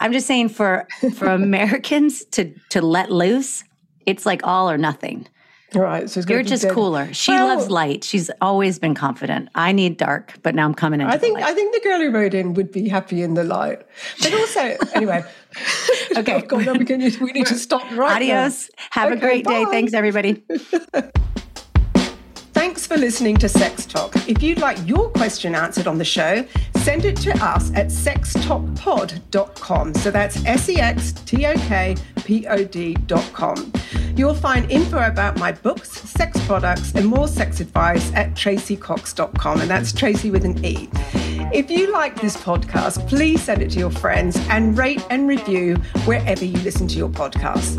I'm 0.00 0.12
just 0.12 0.26
saying 0.26 0.50
for 0.50 0.86
for 1.14 1.26
Americans 1.44 2.24
to 2.32 2.52
to 2.70 2.82
let 2.82 3.10
loose, 3.10 3.64
it's 4.06 4.26
like 4.26 4.46
all 4.46 4.70
or 4.70 4.78
nothing. 4.78 5.26
Right. 5.74 6.08
So 6.08 6.20
it's 6.20 6.28
You're 6.30 6.42
just 6.42 6.62
dead. 6.62 6.72
cooler. 6.72 7.12
She 7.12 7.30
Well, 7.30 7.46
loves 7.48 7.70
light. 7.70 8.02
She's 8.02 8.30
always 8.40 8.78
been 8.78 8.94
confident. 8.94 9.50
I 9.54 9.72
need 9.72 9.98
dark, 9.98 10.34
but 10.42 10.54
now 10.54 10.64
I'm 10.64 10.74
coming 10.74 11.00
into 11.02 11.12
I 11.12 11.18
think. 11.18 11.38
I 11.40 11.52
think 11.52 11.74
the 11.74 11.80
girl 11.86 11.98
who 12.00 12.10
wrote 12.10 12.32
in 12.32 12.54
would 12.54 12.72
be 12.72 12.88
happy 12.88 13.22
in 13.22 13.34
the 13.34 13.44
light. 13.44 13.82
But 14.22 14.32
also, 14.34 14.76
anyway. 14.94 15.24
Okay. 16.16 16.36
Oh, 16.50 16.62
God, 16.64 16.78
we, 16.78 16.84
can, 16.84 17.00
we 17.20 17.32
need 17.32 17.46
to 17.46 17.54
stop 17.54 17.82
right 17.92 18.20
now. 18.26 18.44
Adios. 18.44 18.70
Have 18.90 19.10
a 19.10 19.12
Okay, 19.12 19.20
great 19.20 19.44
day. 19.46 19.64
Thanks, 19.70 19.92
everybody. 19.94 20.42
Thanks 22.58 22.88
for 22.88 22.96
listening 22.96 23.36
to 23.36 23.48
Sex 23.48 23.86
Talk. 23.86 24.16
If 24.28 24.42
you'd 24.42 24.58
like 24.58 24.76
your 24.84 25.10
question 25.10 25.54
answered 25.54 25.86
on 25.86 25.96
the 25.96 26.04
show, 26.04 26.44
send 26.78 27.04
it 27.04 27.16
to 27.18 27.30
us 27.34 27.72
at 27.72 27.86
sextalkpod.com. 27.86 29.94
So 29.94 30.10
that's 30.10 30.44
S 30.44 30.68
E 30.68 30.80
X 30.80 31.12
T 31.12 31.46
O 31.46 31.54
K 31.54 31.96
P 32.24 32.48
O 32.48 32.64
D.com. 32.64 33.72
You'll 34.16 34.34
find 34.34 34.68
info 34.72 35.06
about 35.06 35.38
my 35.38 35.52
books, 35.52 35.88
sex 35.88 36.44
products, 36.46 36.92
and 36.96 37.06
more 37.06 37.28
sex 37.28 37.60
advice 37.60 38.12
at 38.14 38.34
traceycox.com. 38.34 39.60
And 39.60 39.70
that's 39.70 39.92
Tracey 39.92 40.32
with 40.32 40.44
an 40.44 40.64
E. 40.64 40.88
If 41.54 41.70
you 41.70 41.92
like 41.92 42.20
this 42.20 42.36
podcast, 42.36 43.08
please 43.08 43.40
send 43.40 43.62
it 43.62 43.70
to 43.70 43.78
your 43.78 43.92
friends 43.92 44.36
and 44.50 44.76
rate 44.76 45.06
and 45.10 45.28
review 45.28 45.76
wherever 46.06 46.44
you 46.44 46.58
listen 46.62 46.88
to 46.88 46.96
your 46.96 47.08
podcasts. 47.08 47.78